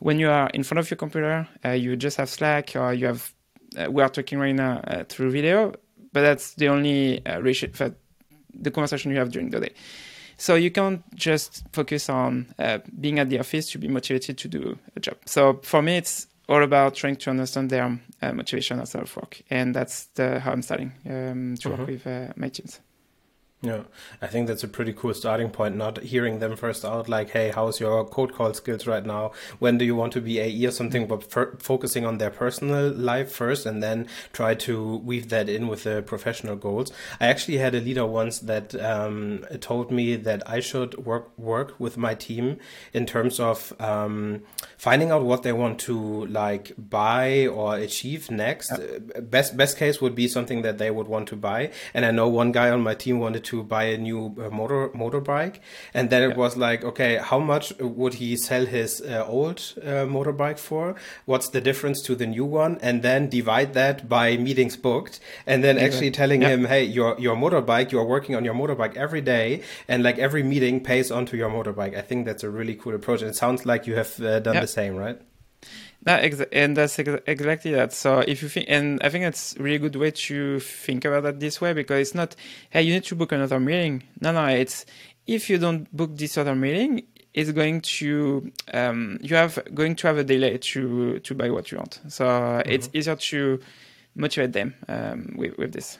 when 0.00 0.18
you 0.18 0.28
are 0.28 0.50
in 0.50 0.62
front 0.64 0.80
of 0.80 0.90
your 0.90 0.96
computer, 0.96 1.48
uh, 1.64 1.70
you 1.70 1.96
just 1.96 2.18
have 2.18 2.28
Slack 2.28 2.76
or 2.76 2.92
you 2.92 3.06
have. 3.06 3.32
Uh, 3.76 3.90
we 3.90 4.02
are 4.02 4.08
talking 4.08 4.38
right 4.38 4.54
now 4.54 4.80
uh, 4.86 5.04
through 5.04 5.30
video, 5.30 5.72
but 6.12 6.22
that's 6.22 6.54
the 6.54 6.68
only 6.68 7.24
uh, 7.26 7.40
ratio, 7.40 7.70
the 8.54 8.70
conversation 8.70 9.10
you 9.10 9.18
have 9.18 9.30
during 9.30 9.50
the 9.50 9.60
day. 9.60 9.74
So 10.38 10.54
you 10.54 10.70
can't 10.70 11.02
just 11.14 11.64
focus 11.72 12.08
on 12.08 12.54
uh, 12.58 12.78
being 13.00 13.18
at 13.18 13.28
the 13.28 13.38
office 13.38 13.70
to 13.72 13.78
be 13.78 13.88
motivated 13.88 14.38
to 14.38 14.48
do 14.48 14.78
a 14.94 15.00
job. 15.00 15.16
So 15.24 15.60
for 15.62 15.82
me, 15.82 15.96
it's 15.96 16.26
all 16.48 16.62
about 16.62 16.94
trying 16.94 17.16
to 17.16 17.30
understand 17.30 17.70
their 17.70 17.98
uh, 18.22 18.32
motivation 18.32 18.80
outside 18.80 19.02
of 19.02 19.16
work, 19.16 19.42
and 19.50 19.74
that's 19.74 20.06
the, 20.14 20.40
how 20.40 20.52
I'm 20.52 20.62
starting 20.62 20.92
um, 21.06 21.56
to 21.56 21.68
mm-hmm. 21.68 21.70
work 21.70 21.86
with 21.88 22.06
uh, 22.06 22.32
my 22.36 22.48
teams. 22.48 22.80
Yeah, 23.66 23.82
I 24.22 24.28
think 24.28 24.46
that's 24.46 24.62
a 24.62 24.68
pretty 24.68 24.92
cool 24.92 25.12
starting 25.12 25.50
point. 25.50 25.74
Not 25.74 25.98
hearing 25.98 26.38
them 26.38 26.54
first 26.54 26.84
out, 26.84 27.08
like, 27.08 27.30
"Hey, 27.30 27.50
how's 27.50 27.80
your 27.80 28.04
cold 28.04 28.32
call 28.32 28.54
skills 28.54 28.86
right 28.86 29.04
now? 29.04 29.32
When 29.58 29.76
do 29.76 29.84
you 29.84 29.96
want 29.96 30.12
to 30.12 30.20
be 30.20 30.38
AE 30.38 30.66
or 30.66 30.70
something?" 30.70 31.08
But 31.08 31.24
focusing 31.60 32.06
on 32.06 32.18
their 32.18 32.30
personal 32.30 32.92
life 32.92 33.32
first, 33.32 33.66
and 33.66 33.82
then 33.82 34.06
try 34.32 34.54
to 34.66 34.98
weave 34.98 35.30
that 35.30 35.48
in 35.48 35.66
with 35.66 35.82
the 35.82 36.00
professional 36.02 36.54
goals. 36.54 36.92
I 37.20 37.26
actually 37.26 37.58
had 37.58 37.74
a 37.74 37.80
leader 37.80 38.06
once 38.06 38.38
that 38.38 38.72
um, 38.80 39.44
told 39.60 39.90
me 39.90 40.14
that 40.14 40.48
I 40.48 40.60
should 40.60 41.04
work 41.04 41.36
work 41.36 41.74
with 41.80 41.96
my 41.96 42.14
team 42.14 42.58
in 42.92 43.04
terms 43.04 43.40
of 43.40 43.72
um, 43.80 44.42
finding 44.78 45.10
out 45.10 45.24
what 45.24 45.42
they 45.42 45.52
want 45.52 45.80
to 45.80 46.26
like 46.26 46.72
buy 46.78 47.48
or 47.48 47.74
achieve 47.74 48.30
next. 48.30 48.70
Best 49.20 49.56
best 49.56 49.76
case 49.76 50.00
would 50.00 50.14
be 50.14 50.28
something 50.28 50.62
that 50.62 50.78
they 50.78 50.92
would 50.92 51.08
want 51.08 51.26
to 51.30 51.36
buy, 51.36 51.72
and 51.92 52.04
I 52.04 52.12
know 52.12 52.28
one 52.28 52.52
guy 52.52 52.70
on 52.70 52.80
my 52.80 52.94
team 52.94 53.18
wanted 53.18 53.42
to 53.44 53.55
buy 53.62 53.84
a 53.84 53.98
new 53.98 54.34
uh, 54.38 54.50
motor 54.50 54.88
motorbike, 54.90 55.60
and 55.94 56.10
then 56.10 56.22
it 56.30 56.36
was 56.36 56.56
like, 56.56 56.84
okay, 56.84 57.16
how 57.16 57.38
much 57.38 57.72
would 57.78 58.14
he 58.14 58.36
sell 58.36 58.66
his 58.66 59.00
uh, 59.00 59.24
old 59.26 59.74
uh, 59.82 60.06
motorbike 60.06 60.58
for? 60.58 60.94
What's 61.24 61.48
the 61.50 61.60
difference 61.60 62.02
to 62.02 62.14
the 62.14 62.26
new 62.26 62.44
one? 62.44 62.78
And 62.82 63.02
then 63.02 63.28
divide 63.28 63.74
that 63.74 64.08
by 64.08 64.36
meetings 64.36 64.76
booked, 64.76 65.20
and 65.46 65.62
then 65.62 65.78
actually 65.78 66.10
telling 66.10 66.40
him, 66.42 66.64
hey, 66.66 66.84
your 66.84 67.18
your 67.18 67.36
motorbike, 67.36 67.92
you 67.92 67.98
are 67.98 68.04
working 68.04 68.34
on 68.34 68.44
your 68.44 68.54
motorbike 68.54 68.96
every 68.96 69.20
day, 69.20 69.62
and 69.88 70.02
like 70.02 70.18
every 70.18 70.42
meeting 70.42 70.80
pays 70.82 71.10
onto 71.10 71.36
your 71.36 71.50
motorbike. 71.50 71.96
I 71.96 72.02
think 72.02 72.26
that's 72.26 72.44
a 72.44 72.50
really 72.50 72.74
cool 72.74 72.94
approach, 72.94 73.22
and 73.22 73.30
it 73.30 73.36
sounds 73.36 73.66
like 73.66 73.86
you 73.86 73.94
have 73.96 74.20
uh, 74.20 74.40
done 74.40 74.56
the 74.62 74.66
same, 74.66 74.96
right? 74.96 75.20
That 76.06 76.22
exa- 76.22 76.48
and 76.52 76.76
that's 76.76 76.98
ex- 77.00 77.22
exactly 77.26 77.72
that. 77.72 77.92
So 77.92 78.20
if 78.20 78.40
you 78.40 78.48
think, 78.48 78.66
and 78.68 79.02
I 79.02 79.08
think 79.08 79.24
it's 79.24 79.56
really 79.58 79.78
good 79.78 79.96
way 79.96 80.12
to 80.12 80.60
think 80.60 81.04
about 81.04 81.24
that 81.24 81.40
this 81.40 81.60
way 81.60 81.72
because 81.72 82.00
it's 82.00 82.14
not, 82.14 82.36
hey, 82.70 82.82
you 82.82 82.94
need 82.94 83.02
to 83.04 83.16
book 83.16 83.32
another 83.32 83.58
meeting. 83.58 84.04
No, 84.20 84.30
no, 84.30 84.46
it's 84.46 84.86
if 85.26 85.50
you 85.50 85.58
don't 85.58 85.94
book 85.94 86.16
this 86.16 86.38
other 86.38 86.54
meeting, 86.54 87.02
it's 87.34 87.50
going 87.50 87.80
to 87.80 88.52
um, 88.72 89.18
you 89.20 89.34
have 89.34 89.58
going 89.74 89.96
to 89.96 90.06
have 90.06 90.18
a 90.18 90.24
delay 90.24 90.58
to 90.58 91.18
to 91.18 91.34
buy 91.34 91.50
what 91.50 91.72
you 91.72 91.78
want. 91.78 92.00
So 92.06 92.24
mm-hmm. 92.24 92.70
it's 92.70 92.88
easier 92.92 93.16
to 93.16 93.60
motivate 94.14 94.52
them 94.52 94.74
um, 94.88 95.34
with 95.36 95.58
with 95.58 95.72
this. 95.72 95.98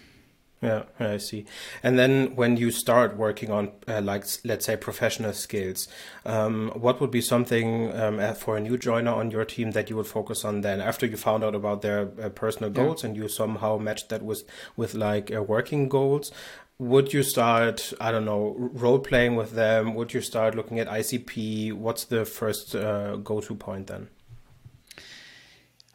Yeah, 0.63 0.85
I 0.99 1.19
see. 1.19 1.45
And 1.83 1.99
then 1.99 2.35
when 2.35 2.57
you 2.57 2.71
start 2.71 3.17
working 3.17 3.51
on, 3.51 3.73
uh, 3.87 4.01
like, 4.01 4.25
let's 4.43 4.65
say, 4.65 4.77
professional 4.77 5.35
skills, 5.35 5.87
um, 6.25 6.71
what 6.75 6.99
would 7.01 7.11
be 7.11 7.21
something 7.21 7.95
um, 7.95 8.35
for 8.35 8.57
a 8.57 8.61
new 8.61 8.79
joiner 8.79 9.13
on 9.13 9.31
your 9.31 9.45
team 9.45 9.73
that 9.73 9.91
you 9.91 9.97
would 9.97 10.07
focus 10.07 10.45
on 10.47 10.63
then 10.63 10.81
after 10.81 11.05
you 11.05 11.19
found 11.19 11.45
out 11.45 11.55
about 11.55 11.83
their 11.83 12.09
uh, 12.23 12.31
personal 12.31 12.71
goals 12.71 13.03
yeah. 13.03 13.09
and 13.09 13.17
you 13.19 13.29
somehow 13.29 13.77
matched 13.77 14.09
that 14.09 14.23
with, 14.23 14.45
with 14.77 14.95
like 14.95 15.33
uh, 15.35 15.43
working 15.43 15.91
goals? 15.91 16.33
Would 16.79 17.13
you 17.13 17.23
start, 17.23 17.93
I 18.01 18.11
don't 18.11 18.25
know, 18.25 18.55
role 18.59 18.99
playing 18.99 19.37
with 19.37 19.53
them? 19.53 19.95
Would 19.95 20.15
you 20.15 20.23
start 20.23 20.55
looking 20.55 20.79
at 20.79 20.89
ICP? 20.89 21.75
What's 21.75 22.05
the 22.05 22.25
first 22.25 22.75
uh, 22.75 23.17
go 23.17 23.41
to 23.41 23.55
point 23.55 23.89
then? 23.89 24.09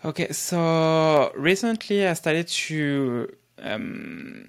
Okay, 0.03 0.31
so 0.31 1.31
recently 1.35 2.07
I 2.07 2.13
started 2.13 2.47
to 2.47 3.27
um, 3.61 4.47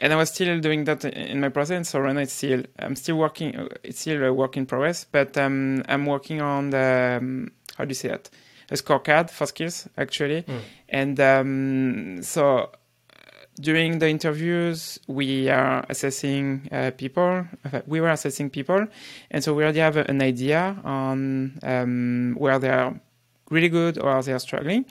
and 0.00 0.12
I 0.12 0.16
was 0.16 0.30
still 0.30 0.58
doing 0.60 0.84
that 0.84 1.04
in 1.04 1.40
my 1.40 1.50
process. 1.50 1.90
So 1.90 2.00
right 2.00 2.14
now, 2.14 2.22
it's 2.22 2.32
still 2.32 2.62
I'm 2.78 2.96
still 2.96 3.16
working. 3.16 3.68
It's 3.82 4.00
still 4.00 4.22
a 4.24 4.32
work 4.32 4.56
in 4.56 4.66
progress, 4.66 5.04
but 5.04 5.36
um, 5.36 5.82
I'm 5.88 6.06
working 6.06 6.40
on 6.40 6.70
the 6.70 7.18
um, 7.20 7.52
how 7.76 7.84
do 7.84 7.90
you 7.90 7.94
say 7.94 8.08
that 8.08 8.30
a 8.70 8.74
scorecard 8.74 9.30
for 9.30 9.46
skills 9.46 9.88
actually, 9.98 10.42
mm. 10.42 10.60
and 10.88 11.20
um, 11.20 12.22
so 12.22 12.70
during 13.60 13.98
the 13.98 14.08
interviews, 14.08 14.98
we 15.06 15.48
are 15.48 15.84
assessing 15.88 16.68
uh, 16.72 16.90
people. 16.96 17.46
We 17.86 18.00
were 18.00 18.08
assessing 18.08 18.50
people, 18.50 18.86
and 19.30 19.44
so 19.44 19.54
we 19.54 19.64
already 19.64 19.80
have 19.80 19.96
an 19.96 20.22
idea 20.22 20.76
on 20.82 21.58
um, 21.62 22.34
where 22.38 22.58
they 22.58 22.70
are 22.70 22.98
really 23.50 23.68
good 23.68 23.98
or 23.98 24.22
they 24.22 24.32
are 24.32 24.38
struggling. 24.38 24.86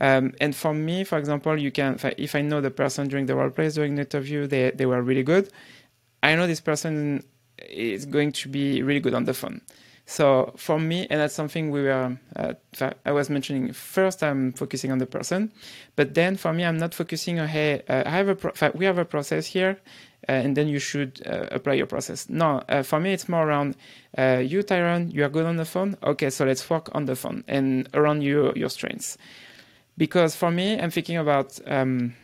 Um, 0.00 0.34
and 0.40 0.54
for 0.54 0.74
me, 0.74 1.04
for 1.04 1.18
example, 1.18 1.58
you 1.58 1.70
can 1.70 1.98
if 2.18 2.34
I 2.34 2.42
know 2.42 2.60
the 2.60 2.70
person 2.70 3.08
during 3.08 3.26
the 3.26 3.34
role 3.34 3.50
plays 3.50 3.74
during 3.74 3.94
the 3.94 4.02
interview, 4.02 4.46
they 4.46 4.70
they 4.70 4.86
were 4.86 5.02
really 5.02 5.22
good. 5.22 5.50
I 6.22 6.34
know 6.36 6.46
this 6.46 6.60
person 6.60 7.24
is 7.68 8.06
going 8.06 8.32
to 8.32 8.48
be 8.48 8.82
really 8.82 9.00
good 9.00 9.14
on 9.14 9.24
the 9.24 9.34
phone. 9.34 9.60
So 10.06 10.52
for 10.56 10.78
me, 10.78 11.08
and 11.10 11.20
that's 11.20 11.34
something 11.34 11.72
we 11.72 11.82
were, 11.82 12.16
uh, 12.36 12.54
I 13.04 13.10
was 13.10 13.28
mentioning 13.28 13.72
first, 13.72 14.22
I'm 14.22 14.52
focusing 14.52 14.92
on 14.92 14.98
the 14.98 15.06
person, 15.06 15.50
but 15.96 16.14
then 16.14 16.36
for 16.36 16.52
me, 16.52 16.64
I'm 16.64 16.78
not 16.78 16.94
focusing 16.94 17.40
on, 17.40 17.48
hey, 17.48 17.82
uh, 17.88 18.04
I 18.06 18.10
have 18.10 18.28
a, 18.28 18.36
pro- 18.36 18.70
we 18.74 18.84
have 18.84 18.98
a 18.98 19.04
process 19.04 19.46
here, 19.46 19.76
uh, 20.28 20.32
and 20.32 20.56
then 20.56 20.68
you 20.68 20.78
should 20.78 21.22
uh, 21.26 21.48
apply 21.50 21.74
your 21.74 21.86
process. 21.86 22.28
No, 22.28 22.62
uh, 22.68 22.84
for 22.84 23.00
me, 23.00 23.14
it's 23.14 23.28
more 23.28 23.48
around 23.48 23.74
uh, 24.16 24.40
you, 24.44 24.62
Tyrone, 24.62 25.10
you 25.10 25.24
are 25.24 25.28
good 25.28 25.44
on 25.44 25.56
the 25.56 25.64
phone. 25.64 25.96
Okay, 26.04 26.30
so 26.30 26.44
let's 26.44 26.68
work 26.70 26.88
on 26.94 27.06
the 27.06 27.16
phone 27.16 27.42
and 27.48 27.88
around 27.92 28.22
your, 28.22 28.56
your 28.56 28.70
strengths. 28.70 29.18
Because 29.98 30.36
for 30.36 30.50
me, 30.50 30.78
I'm 30.78 30.90
thinking 30.90 31.16
about, 31.16 31.58
um, 31.66 32.14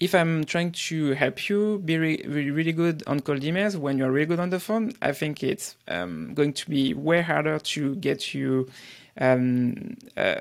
if 0.00 0.14
I'm 0.14 0.44
trying 0.44 0.72
to 0.72 1.12
help 1.12 1.48
you 1.48 1.78
be 1.84 1.96
re- 1.96 2.24
really 2.26 2.72
good 2.72 3.02
on 3.06 3.20
cold 3.20 3.42
emails 3.42 3.76
when 3.76 3.98
you're 3.98 4.10
really 4.10 4.26
good 4.26 4.40
on 4.40 4.50
the 4.50 4.58
phone, 4.58 4.92
I 5.00 5.12
think 5.12 5.42
it's 5.42 5.76
um, 5.86 6.34
going 6.34 6.52
to 6.54 6.68
be 6.68 6.92
way 6.94 7.22
harder 7.22 7.58
to 7.58 7.94
get 7.96 8.34
you 8.34 8.68
um, 9.20 9.96
uh, 10.16 10.40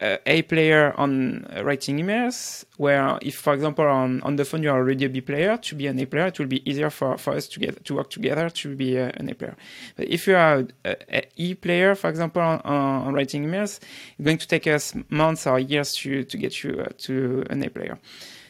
a 0.00 0.42
player 0.42 0.92
on 0.96 1.46
writing 1.62 1.98
emails. 1.98 2.64
Where 2.76 3.18
if, 3.22 3.36
for 3.36 3.54
example, 3.54 3.86
on, 3.86 4.20
on 4.22 4.36
the 4.36 4.44
phone 4.44 4.62
you're 4.62 4.74
already 4.74 5.04
a 5.04 5.08
B 5.08 5.20
player, 5.20 5.56
to 5.56 5.74
be 5.74 5.86
an 5.86 5.98
A 6.00 6.06
player, 6.06 6.26
it 6.26 6.38
will 6.38 6.46
be 6.46 6.68
easier 6.68 6.90
for, 6.90 7.16
for 7.16 7.34
us 7.34 7.46
to 7.48 7.60
get 7.60 7.84
to 7.84 7.94
work 7.94 8.10
together 8.10 8.50
to 8.50 8.74
be 8.74 8.96
a, 8.96 9.10
an 9.10 9.28
A 9.28 9.34
player. 9.34 9.56
But 9.96 10.08
if 10.08 10.26
you 10.26 10.36
are 10.36 10.66
a, 10.84 11.16
a 11.16 11.28
E 11.36 11.54
player, 11.54 11.94
for 11.94 12.10
example, 12.10 12.42
on, 12.42 12.60
on, 12.60 13.14
writing 13.14 13.44
emails, 13.44 13.78
it's 14.18 14.24
going 14.24 14.38
to 14.38 14.48
take 14.48 14.66
us 14.66 14.94
months 15.10 15.46
or 15.46 15.60
years 15.60 15.94
to 15.96 16.24
to 16.24 16.36
get 16.36 16.64
you 16.64 16.80
uh, 16.80 16.92
to 16.98 17.44
an 17.50 17.62
A 17.62 17.70
player. 17.70 17.98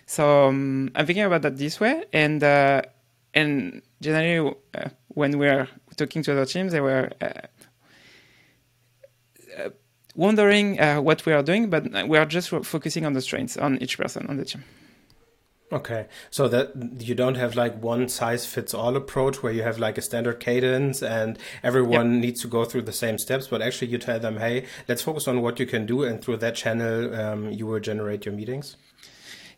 So 0.06 0.48
um, 0.48 0.90
I'm 0.94 1.06
thinking 1.06 1.24
about 1.24 1.42
that 1.42 1.56
this 1.56 1.80
way, 1.80 2.04
and 2.12 2.42
uh, 2.42 2.82
and 3.34 3.82
generally 4.00 4.54
uh, 4.74 4.88
when 5.08 5.38
we're 5.38 5.68
talking 5.96 6.22
to 6.22 6.32
other 6.32 6.46
teams, 6.46 6.72
they 6.72 6.80
were 6.80 7.10
uh, 7.20 7.24
uh 7.24 7.46
wondering 10.14 10.80
uh, 10.80 11.00
what 11.00 11.24
we 11.26 11.32
are 11.32 11.42
doing, 11.42 11.70
but 11.70 11.84
we 12.08 12.18
are 12.18 12.26
just 12.26 12.48
focusing 12.48 13.04
on 13.06 13.12
the 13.12 13.20
strengths 13.20 13.56
on 13.56 13.78
each 13.82 13.98
person 13.98 14.26
on 14.28 14.36
the 14.36 14.44
team. 14.44 14.64
Okay, 15.72 16.06
so 16.30 16.46
that 16.46 16.70
you 17.00 17.16
don't 17.16 17.34
have 17.34 17.56
like 17.56 17.82
one 17.82 18.08
size 18.08 18.46
fits 18.46 18.74
all 18.74 18.94
approach 18.96 19.42
where 19.42 19.52
you 19.52 19.62
have 19.62 19.78
like 19.78 19.98
a 19.98 20.02
standard 20.02 20.38
cadence 20.38 21.02
and 21.02 21.36
everyone 21.64 22.12
yep. 22.12 22.22
needs 22.22 22.42
to 22.42 22.48
go 22.48 22.64
through 22.64 22.82
the 22.82 22.92
same 22.92 23.18
steps, 23.18 23.48
but 23.48 23.60
actually 23.60 23.88
you 23.88 23.98
tell 23.98 24.20
them, 24.20 24.36
hey, 24.36 24.66
let's 24.86 25.02
focus 25.02 25.26
on 25.26 25.42
what 25.42 25.58
you 25.58 25.66
can 25.66 25.84
do, 25.84 26.04
and 26.04 26.22
through 26.22 26.36
that 26.36 26.54
channel, 26.54 27.12
um, 27.14 27.50
you 27.50 27.66
will 27.66 27.80
generate 27.80 28.24
your 28.24 28.34
meetings. 28.34 28.76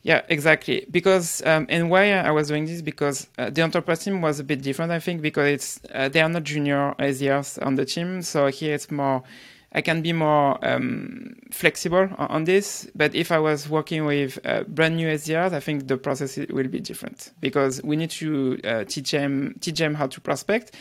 Yeah, 0.03 0.23
exactly. 0.29 0.87
Because 0.91 1.43
um, 1.45 1.67
and 1.69 1.91
why 1.91 2.13
I 2.13 2.31
was 2.31 2.49
doing 2.49 2.65
this 2.65 2.81
because 2.81 3.27
uh, 3.37 3.51
the 3.51 3.63
enterprise 3.63 4.05
team 4.05 4.23
was 4.23 4.39
a 4.39 4.45
bit 4.45 4.63
different, 4.63 4.93
I 4.93 5.01
think, 5.01 5.21
because 5.21 5.49
it's 5.49 5.81
uh, 5.93 6.09
they 6.09 6.21
are 6.21 6.29
not 6.29 6.45
junior 6.45 6.95
SDRs 6.99 7.61
on 7.67 7.75
the 7.75 7.85
team, 7.85 8.23
so 8.23 8.47
here 8.47 8.75
it's 8.75 8.91
more. 8.91 9.25
I 9.77 9.83
can 9.83 10.01
be 10.01 10.15
more 10.15 10.59
um, 10.67 11.37
flexible 11.53 12.09
on, 12.17 12.29
on, 12.29 12.45
this. 12.45 12.89
But 12.95 13.15
if 13.15 13.31
I 13.31 13.39
was 13.39 13.69
working 13.69 14.07
with 14.07 14.39
uh, 14.45 14.65
brand 14.65 14.97
new 14.97 15.07
SDRs, 15.07 15.53
I 15.53 15.61
think 15.61 15.87
the 15.87 15.99
process 15.99 16.39
will 16.39 16.69
be 16.69 16.81
different 16.81 17.33
because 17.41 17.83
we 17.83 17.95
need 17.95 18.11
to 18.13 18.59
uh, 18.65 18.85
teach 18.85 19.11
them 19.11 19.55
teach 19.61 19.79
them 19.79 19.95
how 19.95 20.07
to 20.07 20.21
prospect. 20.21 20.75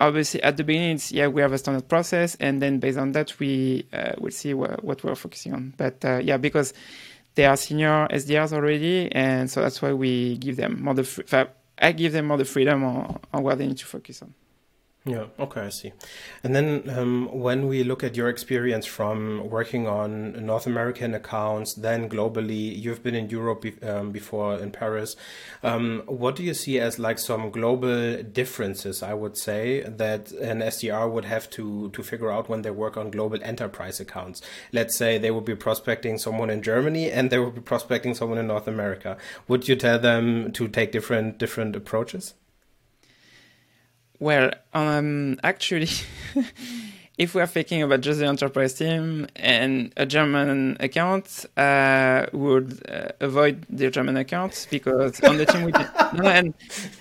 Obviously, 0.00 0.42
at 0.42 0.56
the 0.56 0.64
beginning, 0.64 0.98
yeah, 1.10 1.28
we 1.28 1.42
have 1.42 1.52
a 1.52 1.58
standard 1.58 1.86
process, 1.86 2.34
and 2.40 2.60
then 2.60 2.80
based 2.80 2.98
on 2.98 3.12
that, 3.12 3.38
we 3.38 3.86
uh, 3.92 4.12
will 4.18 4.32
see 4.32 4.52
what, 4.52 4.82
what 4.82 5.04
we're 5.04 5.14
focusing 5.14 5.52
on. 5.52 5.74
But 5.76 6.04
uh, 6.04 6.20
yeah, 6.24 6.38
because 6.38 6.72
they 7.36 7.44
are 7.44 7.56
senior 7.56 8.08
SDRs 8.10 8.52
already, 8.54 9.12
and 9.12 9.50
so 9.50 9.60
that's 9.60 9.82
why 9.82 9.92
we 9.92 10.38
give 10.38 10.56
them 10.56 10.82
more 10.82 10.94
the. 10.94 11.48
I 11.78 11.92
give 11.92 12.12
them 12.12 12.26
more 12.26 12.38
the 12.38 12.44
freedom 12.44 12.84
on, 12.84 13.20
on 13.34 13.42
what 13.42 13.58
they 13.58 13.66
need 13.66 13.78
to 13.78 13.86
focus 13.86 14.22
on. 14.22 14.32
Yeah, 15.06 15.26
okay, 15.38 15.60
I 15.60 15.68
see. 15.68 15.92
And 16.42 16.56
then 16.56 16.88
um, 16.88 17.28
when 17.30 17.68
we 17.68 17.84
look 17.84 18.02
at 18.02 18.16
your 18.16 18.30
experience 18.30 18.86
from 18.86 19.50
working 19.50 19.86
on 19.86 20.46
North 20.46 20.66
American 20.66 21.12
accounts, 21.12 21.74
then 21.74 22.08
globally, 22.08 22.74
you've 22.74 23.02
been 23.02 23.14
in 23.14 23.28
Europe 23.28 23.60
be 23.60 23.82
um, 23.82 24.12
before 24.12 24.54
in 24.56 24.70
Paris. 24.70 25.14
Um, 25.62 26.04
what 26.06 26.36
do 26.36 26.42
you 26.42 26.54
see 26.54 26.80
as 26.80 26.98
like 26.98 27.18
some 27.18 27.50
global 27.50 28.22
differences, 28.22 29.02
I 29.02 29.12
would 29.12 29.36
say, 29.36 29.82
that 29.82 30.32
an 30.32 30.60
SDR 30.60 31.10
would 31.10 31.26
have 31.26 31.50
to, 31.50 31.90
to 31.90 32.02
figure 32.02 32.32
out 32.32 32.48
when 32.48 32.62
they 32.62 32.70
work 32.70 32.96
on 32.96 33.10
global 33.10 33.38
enterprise 33.42 34.00
accounts? 34.00 34.40
Let's 34.72 34.96
say 34.96 35.18
they 35.18 35.30
would 35.30 35.44
be 35.44 35.54
prospecting 35.54 36.16
someone 36.16 36.48
in 36.48 36.62
Germany 36.62 37.10
and 37.10 37.28
they 37.28 37.38
would 37.38 37.54
be 37.54 37.60
prospecting 37.60 38.14
someone 38.14 38.38
in 38.38 38.46
North 38.46 38.66
America. 38.66 39.18
Would 39.48 39.68
you 39.68 39.76
tell 39.76 39.98
them 39.98 40.50
to 40.52 40.66
take 40.66 40.92
different 40.92 41.36
different 41.36 41.76
approaches? 41.76 42.32
Well, 44.24 44.52
um, 44.72 45.38
actually, 45.44 45.90
if 47.18 47.34
we 47.34 47.42
are 47.42 47.46
thinking 47.46 47.82
about 47.82 48.00
just 48.00 48.20
the 48.20 48.26
enterprise 48.26 48.72
team 48.72 49.26
and 49.36 49.92
a 49.98 50.06
German 50.06 50.78
account, 50.80 51.44
uh, 51.58 52.24
would 52.32 52.80
uh, 52.88 53.08
avoid 53.20 53.66
the 53.68 53.90
German 53.90 54.16
accounts 54.16 54.64
because 54.64 55.20
on 55.20 55.36
the 55.36 55.44
team 55.44 55.64
we 55.64 55.72
did, 55.72 55.86
no, 56.14 56.24
and, 56.24 56.54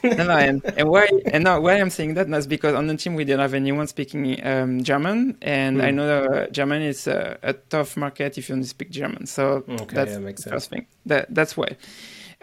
no, 0.04 0.24
no, 0.26 0.38
and, 0.38 0.66
and 0.76 0.90
why 0.90 1.08
and 1.28 1.46
now 1.46 1.62
why 1.62 1.76
I'm 1.76 1.92
saying 1.92 2.16
that 2.16 2.28
is 2.28 2.46
because 2.46 2.76
on 2.76 2.88
the 2.88 2.98
team 2.98 3.16
we 3.16 3.24
didn't 3.24 3.40
have 3.40 3.54
anyone 3.54 3.88
speaking 3.88 4.46
um, 4.46 4.84
German, 4.84 5.38
and 5.42 5.78
mm. 5.78 5.82
I 5.82 5.92
hmm. 5.92 5.96
know 5.96 6.08
that 6.28 6.52
German 6.52 6.82
is 6.82 7.08
a, 7.08 7.40
a, 7.42 7.54
tough 7.54 7.96
market 7.96 8.38
if 8.38 8.50
you 8.50 8.56
only 8.56 8.68
speak 8.68 8.90
German. 8.92 9.28
So 9.28 9.64
okay, 9.70 9.96
that's 9.96 10.12
yeah, 10.12 10.20
the 10.20 10.50
first 10.50 10.70
thing. 10.70 10.88
That 11.06 11.34
that's 11.34 11.56
why. 11.56 11.78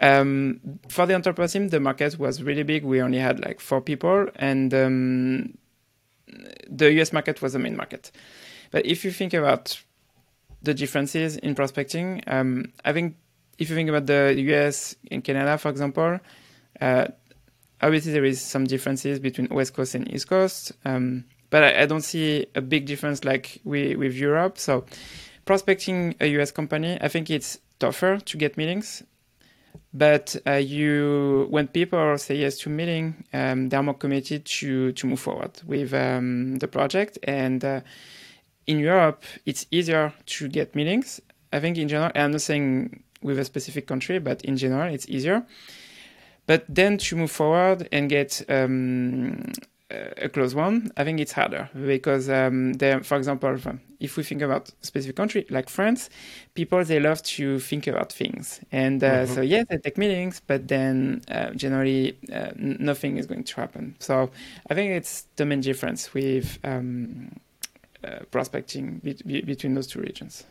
Um, 0.01 0.59
for 0.89 1.05
the 1.05 1.13
enterprise 1.13 1.53
team, 1.53 1.69
the 1.69 1.79
market 1.79 2.17
was 2.17 2.41
really 2.41 2.63
big. 2.63 2.83
We 2.83 3.01
only 3.01 3.19
had 3.19 3.39
like 3.39 3.59
four 3.59 3.81
people, 3.81 4.27
and 4.35 4.73
um, 4.73 5.57
the 6.67 6.91
US 6.99 7.13
market 7.13 7.41
was 7.41 7.53
the 7.53 7.59
main 7.59 7.77
market. 7.77 8.11
But 8.71 8.85
if 8.85 9.05
you 9.05 9.11
think 9.11 9.33
about 9.33 9.79
the 10.63 10.73
differences 10.73 11.37
in 11.37 11.53
prospecting, 11.53 12.23
um, 12.27 12.71
I 12.83 12.93
think 12.93 13.15
if 13.59 13.69
you 13.69 13.75
think 13.75 13.89
about 13.89 14.07
the 14.07 14.33
US 14.37 14.95
and 15.11 15.23
Canada, 15.23 15.57
for 15.59 15.69
example, 15.69 16.19
uh, 16.79 17.07
obviously 17.79 18.11
there 18.11 18.25
is 18.25 18.41
some 18.41 18.65
differences 18.65 19.19
between 19.19 19.49
West 19.49 19.75
Coast 19.75 19.93
and 19.93 20.11
East 20.11 20.27
Coast, 20.27 20.71
um, 20.83 21.25
but 21.51 21.63
I, 21.63 21.81
I, 21.81 21.85
don't 21.85 22.01
see 22.01 22.47
a 22.55 22.61
big 22.61 22.85
difference 22.85 23.23
like 23.23 23.59
we, 23.65 23.95
with 23.95 24.15
Europe. 24.15 24.57
So 24.57 24.85
prospecting 25.45 26.15
a 26.19 26.27
US 26.39 26.51
company, 26.51 26.97
I 27.01 27.07
think 27.07 27.29
it's 27.29 27.59
tougher 27.77 28.17
to 28.17 28.37
get 28.37 28.57
meetings 28.57 29.03
but 29.93 30.37
uh, 30.47 30.53
you, 30.53 31.47
when 31.49 31.67
people 31.67 32.17
say 32.17 32.35
yes 32.35 32.57
to 32.59 32.69
meeting, 32.69 33.23
um, 33.33 33.69
they're 33.69 33.83
more 33.83 33.93
committed 33.93 34.45
to 34.45 34.93
to 34.93 35.07
move 35.07 35.19
forward 35.19 35.61
with 35.65 35.93
um, 35.93 36.57
the 36.59 36.67
project. 36.67 37.17
And 37.23 37.63
uh, 37.63 37.81
in 38.67 38.79
Europe, 38.79 39.23
it's 39.45 39.65
easier 39.71 40.13
to 40.25 40.47
get 40.47 40.75
meetings. 40.75 41.19
I 41.51 41.59
think 41.59 41.77
in 41.77 41.89
general, 41.89 42.11
I'm 42.15 42.31
not 42.31 42.41
saying 42.41 43.03
with 43.21 43.37
a 43.37 43.45
specific 43.45 43.85
country, 43.85 44.19
but 44.19 44.41
in 44.43 44.55
general, 44.55 44.93
it's 44.93 45.07
easier. 45.09 45.45
But 46.47 46.65
then 46.67 46.97
to 46.97 47.15
move 47.17 47.31
forward 47.31 47.87
and 47.91 48.09
get 48.09 48.43
um, 48.49 49.51
a 50.17 50.29
close 50.29 50.55
one, 50.55 50.91
I 50.97 51.03
think 51.03 51.19
it's 51.19 51.31
harder 51.31 51.69
because 51.73 52.29
um, 52.29 52.73
for 53.03 53.17
example, 53.17 53.57
if 53.99 54.17
we 54.17 54.23
think 54.23 54.41
about 54.41 54.69
a 54.69 54.85
specific 54.85 55.15
country 55.15 55.45
like 55.49 55.69
France, 55.69 56.09
people 56.53 56.83
they 56.83 56.99
love 56.99 57.21
to 57.23 57.59
think 57.59 57.87
about 57.87 58.11
things, 58.11 58.59
and 58.71 59.03
uh, 59.03 59.09
mm-hmm. 59.09 59.33
so 59.33 59.41
yes, 59.41 59.65
they 59.69 59.77
take 59.77 59.97
meetings, 59.97 60.41
but 60.45 60.67
then 60.67 61.21
uh, 61.29 61.51
generally 61.51 62.17
uh, 62.33 62.51
nothing 62.55 63.17
is 63.17 63.25
going 63.25 63.43
to 63.43 63.55
happen. 63.55 63.95
So 63.99 64.31
I 64.69 64.73
think 64.73 64.91
it's 64.91 65.27
the 65.35 65.45
main 65.45 65.61
difference 65.61 66.13
with 66.13 66.59
um, 66.63 67.35
uh, 68.03 68.19
prospecting 68.31 68.99
be- 69.03 69.21
be- 69.25 69.41
between 69.41 69.75
those 69.75 69.87
two 69.87 70.01
regions. 70.01 70.45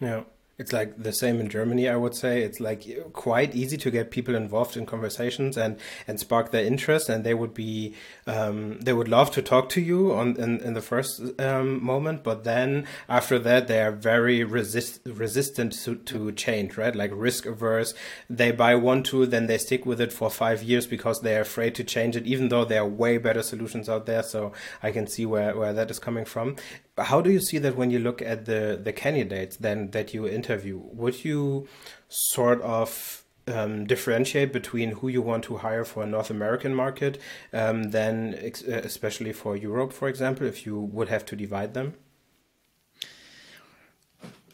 Yeah. 0.00 0.22
It's 0.60 0.74
like 0.74 1.02
the 1.02 1.12
same 1.14 1.40
in 1.40 1.48
Germany, 1.48 1.88
I 1.88 1.96
would 1.96 2.14
say. 2.14 2.42
It's 2.42 2.60
like 2.60 2.84
quite 3.14 3.54
easy 3.54 3.78
to 3.78 3.90
get 3.90 4.10
people 4.10 4.34
involved 4.34 4.76
in 4.76 4.84
conversations 4.84 5.56
and, 5.56 5.78
and 6.06 6.20
spark 6.20 6.50
their 6.50 6.66
interest, 6.66 7.08
and 7.08 7.24
they 7.24 7.32
would 7.32 7.54
be 7.54 7.94
um, 8.26 8.78
they 8.80 8.92
would 8.92 9.08
love 9.08 9.30
to 9.30 9.40
talk 9.40 9.70
to 9.70 9.80
you 9.80 10.12
on 10.12 10.36
in, 10.36 10.60
in 10.60 10.74
the 10.74 10.82
first 10.82 11.22
um, 11.40 11.82
moment, 11.82 12.22
but 12.22 12.44
then 12.44 12.86
after 13.08 13.38
that 13.38 13.68
they 13.68 13.80
are 13.80 13.90
very 13.90 14.44
resist 14.44 15.00
resistant 15.06 15.72
to, 15.84 15.94
to 15.94 16.30
change, 16.32 16.76
right? 16.76 16.94
Like 16.94 17.10
risk 17.14 17.46
averse. 17.46 17.94
They 18.28 18.52
buy 18.52 18.74
one 18.74 19.02
tool, 19.02 19.26
then 19.26 19.46
they 19.46 19.56
stick 19.56 19.86
with 19.86 19.98
it 19.98 20.12
for 20.12 20.28
five 20.28 20.62
years 20.62 20.86
because 20.86 21.22
they're 21.22 21.40
afraid 21.40 21.74
to 21.76 21.84
change 21.84 22.16
it, 22.16 22.26
even 22.26 22.50
though 22.50 22.66
there 22.66 22.82
are 22.82 22.86
way 22.86 23.16
better 23.16 23.42
solutions 23.42 23.88
out 23.88 24.04
there. 24.04 24.22
So 24.22 24.52
I 24.82 24.92
can 24.92 25.06
see 25.06 25.24
where 25.24 25.56
where 25.56 25.72
that 25.72 25.90
is 25.90 25.98
coming 25.98 26.26
from 26.26 26.56
how 27.04 27.20
do 27.20 27.30
you 27.30 27.40
see 27.40 27.58
that 27.58 27.76
when 27.76 27.90
you 27.90 27.98
look 27.98 28.22
at 28.22 28.44
the 28.44 28.80
the 28.82 28.92
candidates 28.92 29.56
then 29.56 29.90
that 29.90 30.12
you 30.14 30.26
interview 30.26 30.80
would 30.92 31.24
you 31.24 31.66
sort 32.08 32.60
of 32.62 33.20
um, 33.50 33.84
differentiate 33.86 34.52
between 34.52 34.92
who 34.92 35.08
you 35.08 35.22
want 35.22 35.44
to 35.44 35.58
hire 35.58 35.84
for 35.84 36.02
a 36.02 36.06
North 36.06 36.30
American 36.30 36.74
market 36.74 37.20
um, 37.52 37.90
than 37.90 38.34
uh, 38.34 38.72
especially 38.72 39.32
for 39.32 39.56
Europe, 39.56 39.92
for 39.92 40.08
example, 40.08 40.46
if 40.46 40.66
you 40.66 40.78
would 40.78 41.08
have 41.08 41.24
to 41.26 41.36
divide 41.36 41.74
them? 41.74 41.94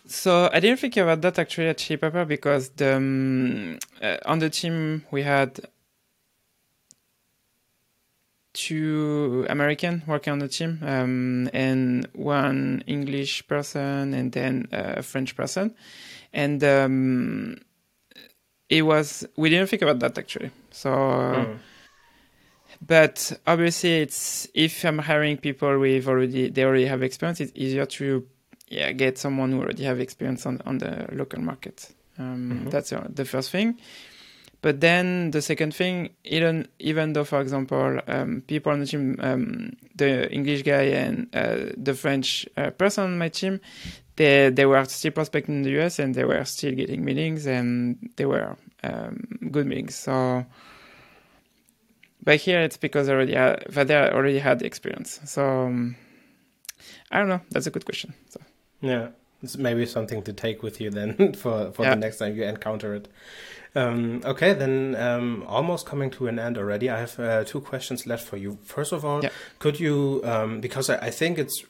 So 0.07 0.49
I 0.53 0.61
didn't 0.61 0.79
think 0.79 0.97
about 0.97 1.21
that 1.23 1.39
actually 1.39 1.69
at 1.69 1.79
Pepper 2.01 2.25
because 2.25 2.69
the, 2.71 2.97
um, 2.97 3.79
uh, 4.01 4.19
on 4.25 4.39
the 4.39 4.51
team 4.51 5.05
we 5.11 5.23
had 5.23 5.61
two 8.57 9.47
American 9.51 10.03
working 10.07 10.33
on 10.33 10.39
the 10.39 10.49
team 10.49 10.81
um, 10.83 11.51
and 11.53 12.09
one 12.15 12.83
English 12.87 13.47
person 13.47 14.15
and 14.15 14.33
then 14.33 14.67
a 14.73 15.03
French 15.03 15.37
person, 15.37 15.75
and 16.33 16.65
um, 16.65 17.59
it 18.69 18.83
was 18.83 19.27
we 19.37 19.51
didn't 19.51 19.69
think 19.69 19.83
about 19.83 19.99
that 20.01 20.19
actually. 20.19 20.51
So. 20.71 20.91
Mm. 20.91 21.59
But 22.87 23.33
obviously, 23.47 24.01
it's 24.03 24.47
if 24.53 24.85
I'm 24.85 24.99
hiring 24.99 25.39
people 25.39 25.79
with 25.79 26.07
already 26.07 26.51
they 26.51 26.63
already 26.63 26.85
have 26.85 27.03
experience, 27.03 27.41
it's 27.41 27.53
easier 27.55 27.87
to 27.87 28.27
yeah 28.69 28.93
get 28.93 29.17
someone 29.17 29.53
who 29.53 29.61
already 29.63 29.85
have 29.85 29.99
experience 29.99 30.45
on 30.45 30.61
on 30.67 30.79
the 30.79 31.07
local 31.13 31.41
market. 31.41 31.89
Um, 32.19 32.51
mm-hmm. 32.53 32.69
That's 32.69 32.93
uh, 32.93 33.07
the 33.09 33.25
first 33.25 33.51
thing. 33.51 33.79
But 34.63 34.81
then 34.81 35.31
the 35.31 35.43
second 35.43 35.75
thing, 35.75 36.11
even 36.25 36.67
even 36.79 37.13
though, 37.13 37.25
for 37.25 37.41
example, 37.41 38.01
um, 38.07 38.43
people 38.47 38.73
on 38.73 38.81
the 38.81 38.87
team, 38.87 39.17
um, 39.21 39.73
the 39.95 40.31
English 40.33 40.63
guy 40.63 40.83
and 40.83 41.29
uh, 41.35 41.73
the 41.77 41.95
French 41.95 42.47
uh, 42.57 42.71
person 42.71 43.05
on 43.05 43.19
my 43.19 43.29
team, 43.29 43.61
they 44.17 44.51
they 44.51 44.67
were 44.67 44.85
still 44.87 45.13
prospecting 45.13 45.57
in 45.57 45.63
the 45.63 45.81
US 45.81 45.99
and 45.99 46.15
they 46.15 46.25
were 46.25 46.45
still 46.45 46.75
getting 46.75 47.05
meetings 47.05 47.47
and 47.47 48.11
they 48.17 48.27
were 48.27 48.57
um, 48.83 49.27
good 49.51 49.67
meetings. 49.67 49.95
So, 49.95 50.45
but 52.25 52.37
here 52.37 52.61
it's 52.61 52.77
because 52.77 53.09
already 53.09 53.35
had, 53.35 53.65
they 53.71 53.97
already 53.97 54.39
had 54.39 54.59
the 54.59 54.67
experience. 54.67 55.21
So 55.27 55.67
um, 55.67 55.97
I 57.11 57.19
don't 57.19 57.29
know. 57.29 57.41
That's 57.51 57.67
a 57.67 57.71
good 57.71 57.85
question. 57.85 58.15
So 58.31 58.41
yeah, 58.81 59.09
it's 59.43 59.57
maybe 59.57 59.87
something 59.87 60.23
to 60.23 60.33
take 60.33 60.63
with 60.63 60.81
you 60.81 60.91
then 60.91 61.33
for 61.35 61.73
for 61.73 61.85
yeah. 61.85 61.91
the 61.91 62.01
next 62.01 62.19
time 62.19 62.35
you 62.35 62.45
encounter 62.45 62.95
it. 62.95 63.09
Um, 63.77 64.23
okay, 64.25 64.55
then 64.55 64.97
um, 64.97 65.45
almost 65.47 65.85
coming 65.85 66.11
to 66.13 66.29
an 66.29 66.39
end 66.39 66.57
already. 66.57 66.89
I 66.89 67.01
have 67.01 67.21
uh, 67.21 67.45
two 67.45 67.61
questions 67.61 68.07
left 68.07 68.27
for 68.27 68.39
you. 68.39 68.59
First 68.65 68.93
of 68.93 69.05
all, 69.05 69.23
yeah. 69.23 69.29
could 69.59 69.79
you, 69.79 70.23
um, 70.25 70.61
because 70.63 70.89
I, 70.89 70.97
I, 70.97 71.11
think 71.11 71.39
it's 71.39 71.63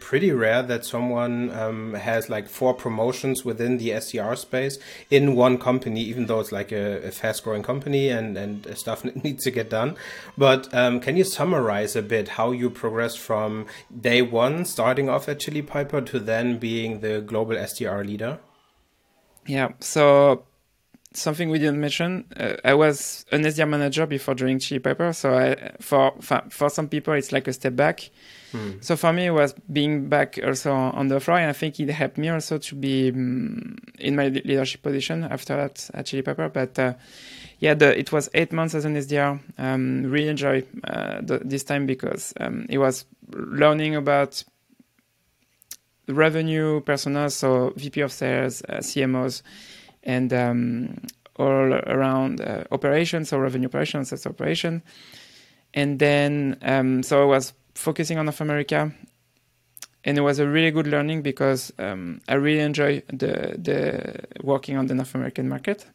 pretty 0.00 0.32
rare 0.32 0.64
that 0.64 0.84
someone 0.84 1.50
um, 1.52 1.94
has 1.94 2.28
like 2.28 2.48
four 2.48 2.74
promotions 2.74 3.44
within 3.44 3.78
the 3.78 3.90
SDR 3.90 4.36
space 4.36 4.76
in 5.08 5.36
one 5.36 5.56
company, 5.56 6.00
even 6.02 6.26
though 6.26 6.40
it's 6.40 6.50
like 6.50 6.72
a, 6.72 7.06
a 7.06 7.12
fast 7.12 7.44
growing 7.44 7.62
company 7.62 8.08
and, 8.08 8.36
and 8.36 8.76
stuff 8.76 9.04
needs 9.22 9.44
to 9.44 9.52
get 9.52 9.70
done. 9.70 9.94
But 10.36 10.72
um, 10.74 10.98
can 10.98 11.16
you 11.16 11.22
summarize 11.22 11.94
a 11.94 12.02
bit 12.02 12.30
how 12.30 12.50
you 12.50 12.70
progressed 12.70 13.20
from 13.20 13.66
day 14.00 14.20
one, 14.20 14.64
starting 14.64 15.08
off 15.08 15.28
at 15.28 15.38
Chili 15.38 15.62
Piper, 15.62 16.00
to 16.00 16.18
then 16.18 16.58
being 16.58 17.00
the 17.00 17.20
global 17.20 17.54
SDR 17.54 18.04
leader? 18.04 18.40
Yeah, 19.46 19.72
so 19.78 20.44
something 21.14 21.50
we 21.50 21.58
didn't 21.58 21.80
mention. 21.80 22.24
Uh, 22.36 22.54
I 22.64 22.74
was 22.74 23.24
an 23.32 23.42
SDR 23.42 23.68
manager 23.68 24.06
before 24.06 24.34
joining 24.34 24.58
Chili 24.58 24.78
Piper, 24.78 25.12
so 25.12 25.34
I, 25.34 25.72
for 25.80 26.12
for 26.20 26.70
some 26.70 26.88
people 26.88 27.14
it's 27.14 27.32
like 27.32 27.48
a 27.48 27.52
step 27.52 27.76
back. 27.76 28.10
Hmm. 28.52 28.72
So 28.80 28.96
for 28.96 29.12
me, 29.12 29.26
it 29.26 29.30
was 29.30 29.54
being 29.72 30.08
back 30.08 30.38
also 30.44 30.72
on 30.72 31.08
the 31.08 31.20
floor, 31.20 31.38
and 31.38 31.48
I 31.48 31.52
think 31.52 31.80
it 31.80 31.88
helped 31.90 32.18
me 32.18 32.28
also 32.28 32.58
to 32.58 32.74
be 32.74 33.10
um, 33.10 33.76
in 33.98 34.14
my 34.14 34.28
leadership 34.28 34.82
position 34.82 35.24
after 35.24 35.56
that 35.56 35.88
at 35.94 36.06
Chili 36.06 36.22
Piper. 36.22 36.48
But 36.48 36.78
uh, 36.78 36.94
yeah, 37.58 37.74
the, 37.74 37.98
it 37.98 38.12
was 38.12 38.28
eight 38.34 38.52
months 38.52 38.74
as 38.74 38.84
an 38.84 38.94
SDR. 38.94 39.40
Um, 39.58 40.04
really 40.04 40.28
enjoy 40.28 40.64
uh, 40.84 41.20
the, 41.22 41.40
this 41.44 41.64
time 41.64 41.86
because 41.86 42.34
um, 42.40 42.66
it 42.68 42.78
was 42.78 43.06
learning 43.30 43.96
about 43.96 44.44
revenue 46.08 46.80
personnel, 46.80 47.30
so 47.30 47.72
VP 47.76 48.00
of 48.00 48.12
sales, 48.12 48.62
uh, 48.68 48.78
CMOs 48.78 49.42
and 50.02 50.32
um, 50.32 50.96
all 51.36 51.72
around 51.72 52.40
uh, 52.40 52.64
operations, 52.70 53.30
so 53.30 53.38
revenue 53.38 53.68
operations, 53.68 54.10
sales 54.10 54.26
operation. 54.26 54.82
And 55.74 55.98
then, 55.98 56.58
um, 56.62 57.02
so 57.02 57.22
I 57.22 57.24
was 57.24 57.54
focusing 57.74 58.18
on 58.18 58.26
North 58.26 58.40
America, 58.40 58.92
and 60.04 60.18
it 60.18 60.20
was 60.20 60.38
a 60.38 60.46
really 60.46 60.70
good 60.70 60.86
learning 60.86 61.22
because 61.22 61.72
um, 61.78 62.20
I 62.28 62.34
really 62.34 62.60
enjoy 62.60 63.02
the 63.08 63.56
the 63.58 64.14
working 64.42 64.76
on 64.76 64.86
the 64.86 64.94
North 64.94 65.14
American 65.14 65.48
market. 65.48 65.86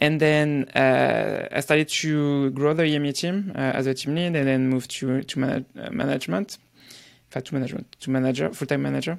And 0.00 0.18
then 0.18 0.64
uh, 0.74 1.48
I 1.52 1.60
started 1.60 1.88
to 1.88 2.50
grow 2.50 2.72
the 2.72 2.84
EMEA 2.84 3.14
team 3.14 3.52
uh, 3.54 3.58
as 3.58 3.86
a 3.86 3.92
team 3.92 4.14
lead, 4.14 4.34
and 4.34 4.48
then 4.48 4.68
moved 4.68 4.90
to 4.92 5.22
to 5.22 5.38
manage, 5.38 5.66
uh, 5.78 5.90
management, 5.90 6.56
in 6.56 7.30
fact, 7.30 7.48
to 7.48 7.54
management, 7.54 7.92
to 8.00 8.10
manager, 8.10 8.50
full 8.52 8.66
time 8.66 8.82
manager. 8.82 9.18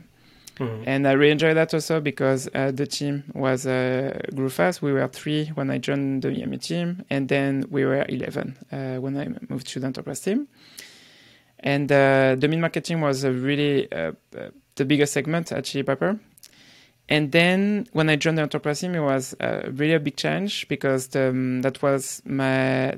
Mm-hmm. 0.61 0.83
And 0.85 1.07
I 1.07 1.13
really 1.13 1.31
enjoyed 1.31 1.57
that 1.57 1.73
also 1.73 1.99
because 1.99 2.47
uh, 2.53 2.69
the 2.71 2.85
team 2.85 3.23
was 3.33 3.65
uh, 3.65 4.19
grew 4.35 4.49
fast. 4.49 4.83
We 4.83 4.93
were 4.93 5.07
three 5.07 5.47
when 5.55 5.71
I 5.71 5.79
joined 5.79 6.21
the 6.21 6.29
EMEA 6.29 6.61
team, 6.61 7.03
and 7.09 7.27
then 7.27 7.65
we 7.71 7.83
were 7.83 8.05
11 8.07 8.57
uh, 8.71 8.95
when 8.97 9.17
I 9.17 9.27
moved 9.49 9.67
to 9.69 9.79
the 9.79 9.87
enterprise 9.87 10.19
team. 10.19 10.47
And 11.61 11.91
uh, 11.91 12.35
the 12.37 12.47
mid 12.47 12.59
marketing 12.59 13.01
was 13.01 13.25
really 13.25 13.91
uh, 13.91 14.11
uh, 14.37 14.49
the 14.75 14.85
biggest 14.85 15.13
segment 15.13 15.51
at 15.51 15.63
Chili 15.63 15.81
Piper. 15.83 16.19
And 17.09 17.31
then 17.31 17.87
when 17.93 18.09
I 18.09 18.15
joined 18.15 18.37
the 18.37 18.43
enterprise 18.43 18.81
team, 18.81 18.93
it 18.93 19.01
was 19.01 19.35
really 19.39 19.95
a 19.95 19.99
big 19.99 20.15
change 20.15 20.67
because 20.67 21.07
the, 21.07 21.29
um, 21.29 21.61
that 21.63 21.81
was 21.81 22.21
my 22.23 22.95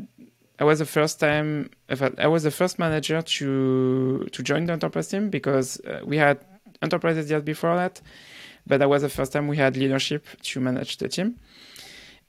I 0.60 0.66
was 0.66 0.80
the 0.80 0.86
first 0.86 1.20
time 1.20 1.72
I 1.90 2.28
was 2.28 2.44
the 2.44 2.52
first 2.52 2.78
manager 2.78 3.22
to 3.22 4.28
to 4.32 4.44
join 4.44 4.66
the 4.66 4.74
enterprise 4.74 5.08
team 5.08 5.30
because 5.30 5.82
we 6.06 6.18
had 6.18 6.40
enterprises 6.84 7.30
just 7.30 7.46
before 7.46 7.76
that, 7.76 8.02
but 8.68 8.78
that 8.78 8.90
was 8.90 9.02
the 9.02 9.10
first 9.10 9.32
time 9.34 9.48
we 9.48 9.58
had 9.58 9.76
leadership 9.76 10.28
to 10.44 10.60
manage 10.60 10.98
the 10.98 11.08
team. 11.08 11.40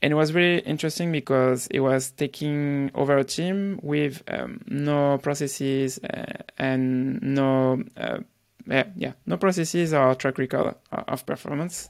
And 0.03 0.13
it 0.13 0.17
was 0.17 0.33
really 0.35 0.59
interesting 0.61 1.13
because 1.13 1.67
it 1.69 1.81
was 1.81 2.11
taking 2.11 2.91
over 2.95 3.17
a 3.17 3.25
team 3.25 3.81
with 3.83 4.23
um, 4.29 4.61
no 4.67 5.19
processes 5.19 5.99
uh, 5.99 6.43
and 6.59 7.23
no, 7.23 7.83
uh, 7.97 8.19
yeah, 8.67 8.85
yeah, 8.97 9.13
no 9.25 9.39
processes 9.39 9.95
or 9.95 10.15
track 10.15 10.37
record 10.37 10.75
of 10.93 11.25
performance, 11.25 11.89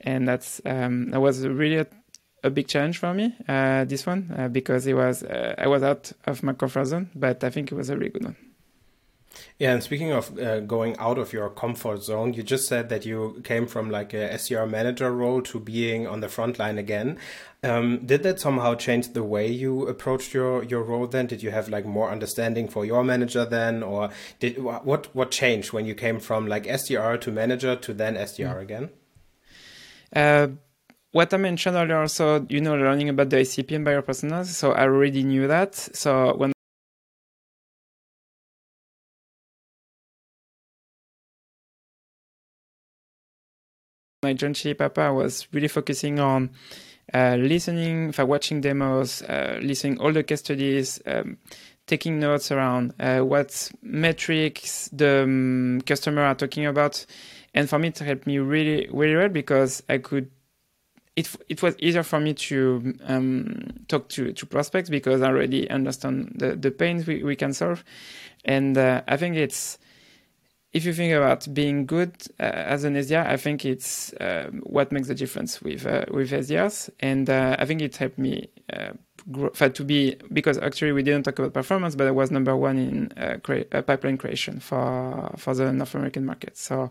and 0.00 0.28
that's 0.28 0.60
um, 0.66 1.10
that 1.10 1.20
was 1.20 1.46
really 1.46 1.76
a, 1.76 1.86
a 2.42 2.50
big 2.50 2.68
challenge 2.68 2.98
for 2.98 3.14
me. 3.14 3.34
Uh, 3.48 3.84
this 3.84 4.04
one 4.06 4.34
uh, 4.36 4.48
because 4.48 4.86
it 4.86 4.94
was 4.94 5.22
uh, 5.22 5.54
I 5.56 5.66
was 5.66 5.82
out 5.82 6.12
of 6.26 6.42
my 6.42 6.52
comfort 6.52 6.84
zone, 6.84 7.10
but 7.14 7.44
I 7.44 7.50
think 7.50 7.72
it 7.72 7.74
was 7.74 7.88
a 7.88 7.96
really 7.96 8.10
good 8.10 8.24
one. 8.24 8.36
Yeah, 9.58 9.72
and 9.72 9.82
speaking 9.82 10.12
of 10.12 10.38
uh, 10.38 10.60
going 10.60 10.96
out 10.98 11.18
of 11.18 11.32
your 11.32 11.48
comfort 11.50 12.02
zone, 12.02 12.34
you 12.34 12.42
just 12.42 12.66
said 12.66 12.88
that 12.88 13.06
you 13.06 13.40
came 13.44 13.66
from 13.66 13.90
like 13.90 14.12
a 14.12 14.30
SDR 14.30 14.68
manager 14.68 15.12
role 15.12 15.42
to 15.42 15.60
being 15.60 16.06
on 16.06 16.20
the 16.20 16.28
front 16.28 16.58
line 16.58 16.78
again. 16.78 17.18
Um, 17.62 18.04
did 18.04 18.22
that 18.24 18.40
somehow 18.40 18.74
change 18.74 19.12
the 19.12 19.22
way 19.22 19.46
you 19.46 19.86
approached 19.86 20.34
your 20.34 20.64
your 20.64 20.82
role? 20.82 21.06
Then 21.06 21.26
did 21.26 21.42
you 21.42 21.50
have 21.50 21.68
like 21.68 21.86
more 21.86 22.10
understanding 22.10 22.68
for 22.68 22.84
your 22.84 23.04
manager 23.04 23.44
then, 23.44 23.82
or 23.82 24.10
did 24.40 24.62
what 24.62 25.14
what 25.14 25.30
changed 25.30 25.72
when 25.72 25.86
you 25.86 25.94
came 25.94 26.20
from 26.20 26.46
like 26.46 26.64
SDR 26.64 27.20
to 27.22 27.30
manager 27.30 27.76
to 27.76 27.94
then 27.94 28.14
SDR 28.16 28.56
mm. 28.56 28.62
again? 28.62 28.90
Uh, 30.14 30.48
what 31.14 31.32
I 31.32 31.36
mentioned 31.36 31.76
earlier, 31.76 32.00
also, 32.00 32.44
you 32.48 32.60
know, 32.60 32.74
learning 32.74 33.08
about 33.08 33.30
the 33.30 33.36
ICP 33.36 33.76
and 33.76 33.84
buyer 33.84 34.02
personas. 34.02 34.46
So 34.46 34.72
I 34.72 34.82
already 34.82 35.22
knew 35.22 35.46
that. 35.46 35.76
So 35.76 36.34
when 36.36 36.53
my 44.24 44.32
joined 44.32 44.56
Chili 44.56 44.74
I 44.80 45.10
was 45.10 45.46
really 45.52 45.68
focusing 45.68 46.18
on 46.18 46.50
uh, 47.12 47.36
listening, 47.38 48.10
for 48.12 48.24
watching 48.24 48.62
demos, 48.62 49.22
uh, 49.22 49.60
listening 49.62 50.00
all 50.00 50.12
the 50.12 50.22
case 50.22 50.40
studies, 50.40 51.00
um, 51.06 51.36
taking 51.86 52.18
notes 52.18 52.50
around 52.50 52.94
uh, 52.98 53.20
what 53.20 53.70
metrics 53.82 54.88
the 54.92 55.24
um, 55.24 55.82
customer 55.84 56.22
are 56.22 56.34
talking 56.34 56.64
about, 56.64 57.04
and 57.52 57.68
for 57.68 57.78
me 57.78 57.88
it 57.88 57.98
helped 57.98 58.26
me 58.26 58.38
really 58.38 58.88
really 58.90 59.14
well 59.14 59.28
because 59.28 59.82
I 59.88 59.98
could. 59.98 60.30
It, 61.16 61.32
it 61.48 61.62
was 61.62 61.76
easier 61.78 62.02
for 62.02 62.18
me 62.18 62.34
to 62.34 62.92
um, 63.04 63.68
talk 63.86 64.08
to, 64.08 64.32
to 64.32 64.46
prospects 64.46 64.90
because 64.90 65.22
I 65.22 65.28
already 65.28 65.70
understand 65.70 66.32
the, 66.34 66.56
the 66.56 66.72
pains 66.72 67.06
we, 67.06 67.22
we 67.22 67.36
can 67.36 67.52
solve. 67.52 67.84
And 68.44 68.76
uh, 68.76 69.02
I 69.06 69.16
think 69.16 69.36
it's 69.36 69.78
if 70.74 70.84
you 70.84 70.92
think 70.92 71.14
about 71.14 71.46
being 71.54 71.86
good 71.86 72.14
uh, 72.40 72.42
as 72.42 72.82
an 72.82 72.94
SDR, 72.94 73.24
I 73.26 73.36
think 73.36 73.64
it's 73.64 74.12
uh, 74.14 74.50
what 74.64 74.90
makes 74.90 75.06
the 75.06 75.14
difference 75.14 75.62
with 75.62 75.86
uh, 75.86 76.04
with 76.10 76.32
SDRs, 76.32 76.90
and 76.98 77.30
uh, 77.30 77.56
I 77.58 77.64
think 77.64 77.80
it 77.80 77.96
helped 77.96 78.18
me 78.18 78.48
uh, 78.72 78.90
grow, 79.30 79.50
to 79.50 79.84
be 79.84 80.16
because 80.32 80.58
actually 80.58 80.90
we 80.90 81.04
didn't 81.04 81.22
talk 81.22 81.38
about 81.38 81.54
performance, 81.54 81.94
but 81.94 82.08
I 82.08 82.10
was 82.10 82.32
number 82.32 82.56
one 82.56 82.78
in 82.78 83.12
uh, 83.16 83.38
crea- 83.42 83.64
pipeline 83.64 84.18
creation 84.18 84.58
for 84.58 85.32
for 85.38 85.54
the 85.54 85.72
North 85.72 85.94
American 85.94 86.26
market. 86.26 86.58
So 86.58 86.90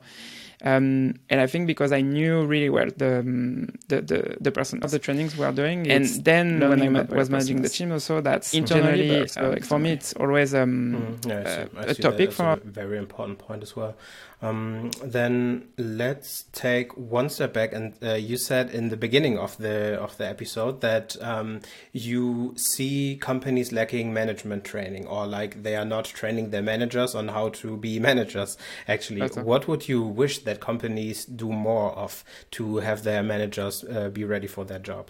Um, 0.64 1.16
and 1.30 1.42
I 1.42 1.48
think 1.48 1.68
because 1.68 1.92
I 1.92 2.00
knew 2.00 2.46
really 2.46 2.70
well 2.70 2.90
the 2.96 3.20
um, 3.20 3.68
the, 3.90 4.02
the, 4.02 4.38
the 4.40 4.52
person 4.52 4.82
of 4.82 4.92
the 4.92 5.00
trainings 5.00 5.38
we 5.38 5.44
are 5.44 5.52
doing, 5.52 5.92
and 5.92 6.06
then 6.24 6.62
when 6.62 6.82
I 6.82 6.88
ma- 6.88 7.04
was 7.04 7.30
managing 7.30 7.62
the 7.62 7.70
team 7.70 7.92
also, 7.92 8.22
that's 8.22 8.54
internally 8.54 9.28
uh, 9.36 9.58
for 9.62 9.78
me 9.78 9.92
it's 9.92 10.14
always 10.14 10.56
um, 10.56 11.18
mm, 11.22 11.28
yeah, 11.28 11.66
uh, 11.78 11.86
a 11.86 11.94
topic 11.94 12.32
for 12.32 12.54
a 12.54 12.58
very 12.58 12.98
important 12.98 13.40
point 13.40 13.62
as 13.62 13.76
well. 13.76 13.96
Um, 14.44 14.92
then 15.02 15.70
let's 15.78 16.44
take 16.52 16.98
one 16.98 17.30
step 17.30 17.54
back, 17.54 17.72
and 17.72 17.94
uh, 18.04 18.16
you 18.16 18.36
said 18.36 18.72
in 18.72 18.90
the 18.90 18.98
beginning 18.98 19.38
of 19.38 19.58
the 19.58 19.98
of 20.02 20.18
the 20.18 20.28
episode 20.28 20.82
that 20.82 21.16
um, 21.22 21.62
you 21.94 22.54
see 22.58 23.18
companies 23.22 23.72
lacking 23.72 24.14
management 24.14 24.66
training, 24.66 25.08
or 25.08 25.26
like 25.26 25.64
they 25.64 25.78
are 25.78 25.86
not 25.86 26.04
training 26.06 26.50
their 26.50 26.62
managers 26.62 27.16
on 27.16 27.30
how 27.30 27.50
to 27.50 27.78
be 27.78 28.00
managers. 28.12 28.58
Actually, 28.86 29.28
what 29.30 29.70
would 29.70 29.88
you 29.88 30.02
wish 30.02 30.40
that 30.40 30.53
companies 30.56 31.26
do 31.26 31.52
more 31.52 31.92
of 31.92 32.24
to 32.52 32.78
have 32.78 33.04
their 33.04 33.24
managers 33.24 33.84
uh, 33.84 34.10
be 34.10 34.24
ready 34.24 34.48
for 34.48 34.66
their 34.66 34.80
job? 34.80 35.10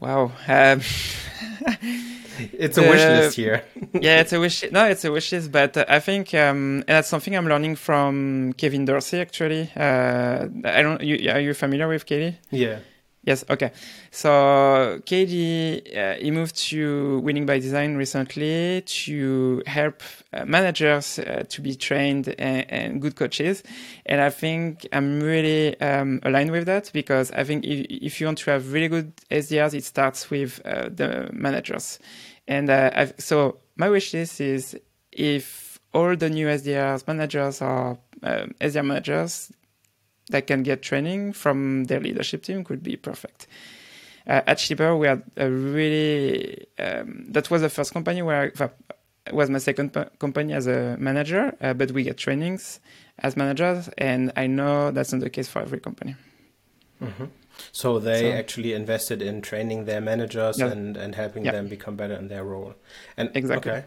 Wow. 0.00 0.32
Um, 0.48 0.80
it's 2.52 2.78
a 2.78 2.82
wish 2.82 3.04
list 3.04 3.36
here. 3.36 3.64
yeah, 3.92 4.20
it's 4.20 4.32
a 4.32 4.40
wish. 4.40 4.64
No, 4.72 4.86
it's 4.86 5.04
a 5.04 5.12
wish 5.12 5.30
list, 5.32 5.52
but 5.52 5.76
uh, 5.76 5.84
I 5.88 6.00
think 6.00 6.34
um, 6.34 6.78
and 6.78 6.84
that's 6.86 7.08
something 7.08 7.36
I'm 7.36 7.46
learning 7.46 7.76
from 7.76 8.54
Kevin 8.54 8.84
Dorsey. 8.84 9.20
Actually, 9.20 9.70
uh, 9.76 10.48
I 10.64 10.82
don't. 10.82 11.00
You, 11.00 11.30
are 11.30 11.40
you 11.40 11.54
familiar 11.54 11.86
with 11.86 12.06
Kelly? 12.06 12.38
Yeah. 12.50 12.78
Yes. 13.26 13.42
Okay. 13.48 13.72
So 14.10 15.00
KD, 15.06 15.96
uh, 15.96 16.14
he 16.16 16.30
moved 16.30 16.56
to 16.68 17.20
Winning 17.20 17.46
by 17.46 17.58
Design 17.58 17.96
recently 17.96 18.82
to 18.82 19.62
help 19.66 20.02
uh, 20.32 20.44
managers 20.44 21.18
uh, 21.18 21.44
to 21.48 21.62
be 21.62 21.74
trained 21.74 22.28
and, 22.38 22.70
and, 22.70 23.00
good 23.00 23.16
coaches. 23.16 23.62
And 24.04 24.20
I 24.20 24.28
think 24.28 24.86
I'm 24.92 25.20
really 25.20 25.80
um, 25.80 26.20
aligned 26.22 26.50
with 26.50 26.66
that 26.66 26.90
because 26.92 27.30
I 27.32 27.44
think 27.44 27.64
if, 27.64 27.86
if, 27.88 28.20
you 28.20 28.26
want 28.26 28.38
to 28.38 28.50
have 28.50 28.72
really 28.72 28.88
good 28.88 29.16
SDRs, 29.30 29.72
it 29.72 29.84
starts 29.84 30.28
with 30.28 30.60
uh, 30.66 30.90
the 30.92 31.30
managers. 31.32 31.98
And 32.46 32.68
uh, 32.68 33.06
so 33.18 33.56
my 33.76 33.88
wish 33.88 34.12
list 34.12 34.40
is 34.42 34.76
if 35.12 35.80
all 35.94 36.14
the 36.14 36.28
new 36.28 36.46
SDRs 36.46 37.06
managers 37.06 37.62
are 37.62 37.96
uh, 38.22 38.46
SDR 38.60 38.84
managers 38.84 39.50
that 40.34 40.48
can 40.48 40.64
get 40.64 40.82
training 40.82 41.32
from 41.32 41.84
their 41.84 42.00
leadership 42.00 42.42
team 42.42 42.64
could 42.64 42.82
be 42.82 42.96
perfect. 42.96 43.46
Uh, 44.26 44.40
at 44.48 44.58
Shipper, 44.58 44.96
we 44.96 45.06
had 45.06 45.22
a 45.36 45.48
really, 45.48 46.66
um, 46.80 47.26
that 47.28 47.50
was 47.52 47.62
the 47.62 47.68
first 47.68 47.92
company 47.92 48.20
where 48.20 48.52
I, 48.58 48.70
was 49.32 49.48
my 49.48 49.58
second 49.58 49.96
company 50.18 50.52
as 50.52 50.66
a 50.66 50.96
manager, 50.98 51.54
uh, 51.60 51.72
but 51.72 51.92
we 51.92 52.02
get 52.02 52.16
trainings 52.16 52.80
as 53.20 53.36
managers, 53.36 53.88
and 53.96 54.32
I 54.36 54.48
know 54.48 54.90
that's 54.90 55.12
not 55.12 55.20
the 55.20 55.30
case 55.30 55.48
for 55.48 55.62
every 55.62 55.78
company. 55.78 56.16
Mm-hmm. 57.00 57.26
So 57.70 58.00
they 58.00 58.22
so, 58.22 58.32
actually 58.32 58.72
invested 58.72 59.22
in 59.22 59.40
training 59.40 59.84
their 59.84 60.00
managers 60.00 60.58
yeah. 60.58 60.72
and, 60.72 60.96
and 60.96 61.14
helping 61.14 61.44
yeah. 61.44 61.52
them 61.52 61.68
become 61.68 61.94
better 61.94 62.14
in 62.14 62.26
their 62.26 62.42
role. 62.42 62.74
And 63.16 63.30
exactly. 63.34 63.70
Okay. 63.70 63.84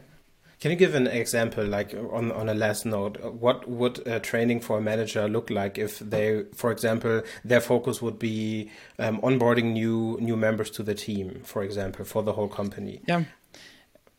Can 0.59 0.71
you 0.71 0.77
give 0.77 0.95
an 0.95 1.05
example, 1.05 1.63
like 1.65 1.93
on 1.93 2.31
on 2.31 2.49
a 2.49 2.53
last 2.53 2.85
note, 2.85 3.23
what 3.33 3.69
would 3.69 4.05
a 4.07 4.19
training 4.19 4.61
for 4.61 4.79
a 4.79 4.81
manager 4.81 5.27
look 5.27 5.51
like 5.51 5.77
if 5.77 5.99
they, 5.99 6.45
for 6.55 6.71
example, 6.71 7.21
their 7.45 7.61
focus 7.61 8.01
would 8.01 8.17
be 8.17 8.71
um, 8.97 9.21
onboarding 9.21 9.73
new 9.73 10.17
new 10.19 10.35
members 10.35 10.71
to 10.71 10.83
the 10.83 10.95
team, 10.95 11.41
for 11.43 11.63
example, 11.63 12.05
for 12.05 12.23
the 12.23 12.33
whole 12.33 12.47
company? 12.47 13.01
Yeah, 13.07 13.25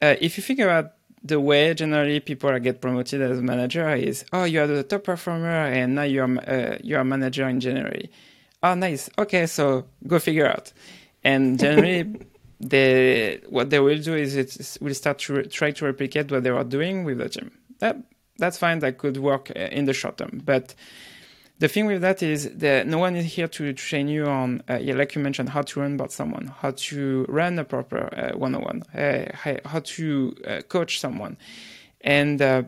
uh, 0.00 0.14
if 0.20 0.36
you 0.36 0.44
think 0.44 0.60
about 0.60 0.92
the 1.24 1.40
way 1.40 1.74
generally 1.74 2.20
people 2.20 2.56
get 2.60 2.80
promoted 2.80 3.20
as 3.20 3.40
a 3.40 3.42
manager 3.42 3.92
is, 3.94 4.24
oh, 4.32 4.44
you 4.44 4.60
are 4.62 4.68
the 4.68 4.84
top 4.84 5.02
performer 5.02 5.66
and 5.66 5.96
now 5.96 6.02
you're 6.02 6.38
uh, 6.48 6.78
you're 6.84 7.00
a 7.00 7.04
manager 7.04 7.48
in 7.48 7.58
January. 7.58 8.10
Oh, 8.62 8.74
nice. 8.74 9.10
Okay, 9.18 9.46
so 9.46 9.86
go 10.06 10.18
figure 10.18 10.46
out. 10.46 10.72
And 11.24 11.58
generally. 11.58 12.26
they 12.60 13.40
what 13.48 13.70
they 13.70 13.80
will 13.80 13.98
do 13.98 14.14
is 14.14 14.36
it 14.36 14.78
will 14.80 14.94
start 14.94 15.18
to 15.20 15.42
try 15.44 15.70
to 15.70 15.84
replicate 15.84 16.30
what 16.30 16.42
they 16.42 16.50
are 16.50 16.64
doing 16.64 17.04
with 17.04 17.18
the 17.18 17.28
team. 17.28 17.50
That 17.78 17.96
that's 18.36 18.58
fine. 18.58 18.80
That 18.80 18.98
could 18.98 19.16
work 19.16 19.50
uh, 19.54 19.60
in 19.70 19.84
the 19.84 19.92
short 19.92 20.18
term, 20.18 20.42
but 20.44 20.74
the 21.58 21.68
thing 21.68 21.86
with 21.86 22.02
that 22.02 22.22
is 22.22 22.50
that 22.54 22.86
no 22.86 22.98
one 22.98 23.16
is 23.16 23.34
here 23.34 23.48
to 23.48 23.72
train 23.72 24.06
you 24.06 24.26
on, 24.26 24.62
uh, 24.70 24.78
yeah, 24.80 24.94
like 24.94 25.16
you 25.16 25.20
mentioned, 25.20 25.48
how 25.48 25.62
to 25.62 25.80
run 25.80 25.94
about 25.94 26.12
someone, 26.12 26.52
how 26.58 26.70
to 26.70 27.26
run 27.28 27.58
a 27.58 27.64
proper 27.64 28.08
uh, 28.14 28.38
one-on-one, 28.38 28.84
uh, 28.94 29.58
how 29.64 29.80
to 29.80 30.36
uh, 30.46 30.60
coach 30.68 31.00
someone, 31.00 31.36
and 32.00 32.40
uh, 32.40 32.62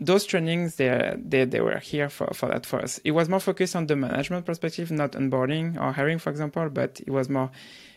those 0.00 0.24
trainings 0.24 0.76
they, 0.76 1.14
they 1.22 1.44
they 1.44 1.60
were 1.60 1.78
here 1.78 2.08
for, 2.08 2.26
for 2.34 2.48
that 2.48 2.66
for 2.66 2.80
us. 2.80 2.98
It 3.04 3.12
was 3.12 3.28
more 3.28 3.38
focused 3.38 3.76
on 3.76 3.86
the 3.86 3.94
management 3.94 4.44
perspective, 4.44 4.90
not 4.90 5.12
onboarding 5.12 5.80
or 5.80 5.92
hiring, 5.92 6.18
for 6.18 6.30
example, 6.30 6.68
but 6.68 7.00
it 7.06 7.10
was 7.10 7.28
more 7.28 7.50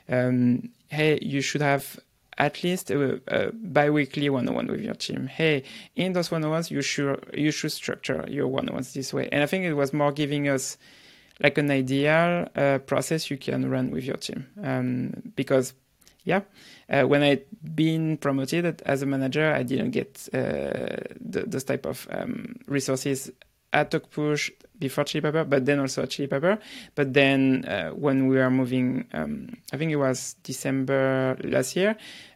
um, 0.09 0.69
hey, 0.89 1.19
you 1.21 1.41
should 1.41 1.61
have 1.61 1.99
at 2.37 2.63
least 2.63 2.89
a, 2.91 3.21
a 3.27 3.51
bi-weekly 3.51 4.29
one-on-one 4.29 4.67
with 4.67 4.81
your 4.81 4.95
team. 4.95 5.27
Hey, 5.27 5.63
in 5.95 6.13
those 6.13 6.31
one-on-ones, 6.31 6.71
you 6.71 6.81
should 6.81 7.23
you 7.33 7.51
should 7.51 7.71
structure 7.71 8.25
your 8.27 8.47
one-on-ones 8.47 8.93
this 8.93 9.13
way. 9.13 9.29
And 9.31 9.43
I 9.43 9.45
think 9.45 9.65
it 9.65 9.73
was 9.73 9.93
more 9.93 10.11
giving 10.11 10.47
us 10.49 10.77
like 11.41 11.57
an 11.57 11.71
ideal 11.71 12.47
uh, 12.55 12.79
process 12.79 13.29
you 13.29 13.37
can 13.37 13.69
run 13.69 13.91
with 13.91 14.03
your 14.03 14.17
team. 14.17 14.47
Um, 14.61 15.33
because 15.35 15.73
yeah, 16.25 16.41
uh, 16.89 17.03
when 17.03 17.21
i'd 17.21 17.43
been 17.75 18.17
promoted 18.17 18.81
as 18.85 19.01
a 19.01 19.05
manager, 19.05 19.53
I 19.53 19.63
didn't 19.63 19.91
get 19.91 20.29
uh, 20.33 20.97
those 21.19 21.65
type 21.65 21.85
of 21.85 22.07
um, 22.11 22.55
resources 22.65 23.29
at 23.73 23.91
TalkPush 23.91 24.51
before 24.79 25.03
Chili 25.03 25.21
Piper, 25.21 25.43
but 25.43 25.65
then 25.65 25.79
also 25.79 26.03
at 26.03 26.09
Chili 26.09 26.27
Piper. 26.27 26.59
But 26.95 27.13
then 27.13 27.65
uh, 27.65 27.89
when 27.89 28.27
we 28.27 28.37
were 28.37 28.49
moving, 28.51 29.05
um, 29.13 29.57
I 29.71 29.77
think 29.77 29.91
it 29.91 29.97
was 29.97 30.35
December 30.43 31.37
last 31.43 31.75
year, 31.75 31.95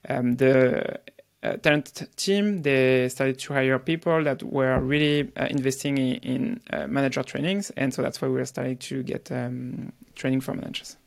um, 0.10 0.36
the 0.36 1.00
uh, 1.44 1.58
talent 1.58 2.08
team 2.16 2.62
they 2.64 3.08
started 3.10 3.38
to 3.40 3.54
hire 3.54 3.80
people 3.80 4.24
that 4.24 4.42
were 4.44 4.80
really 4.80 5.32
uh, 5.38 5.48
investing 5.50 5.98
in, 5.98 6.16
in 6.16 6.62
uh, 6.74 6.88
manager 6.88 7.24
trainings, 7.24 7.70
and 7.78 7.94
so 7.94 8.02
that's 8.02 8.22
why 8.22 8.28
we 8.28 8.36
were 8.36 8.46
starting 8.46 8.78
to 8.78 9.04
get 9.04 9.32
um, 9.32 9.92
training 10.16 10.42
for 10.42 10.54
managers. 10.54 10.98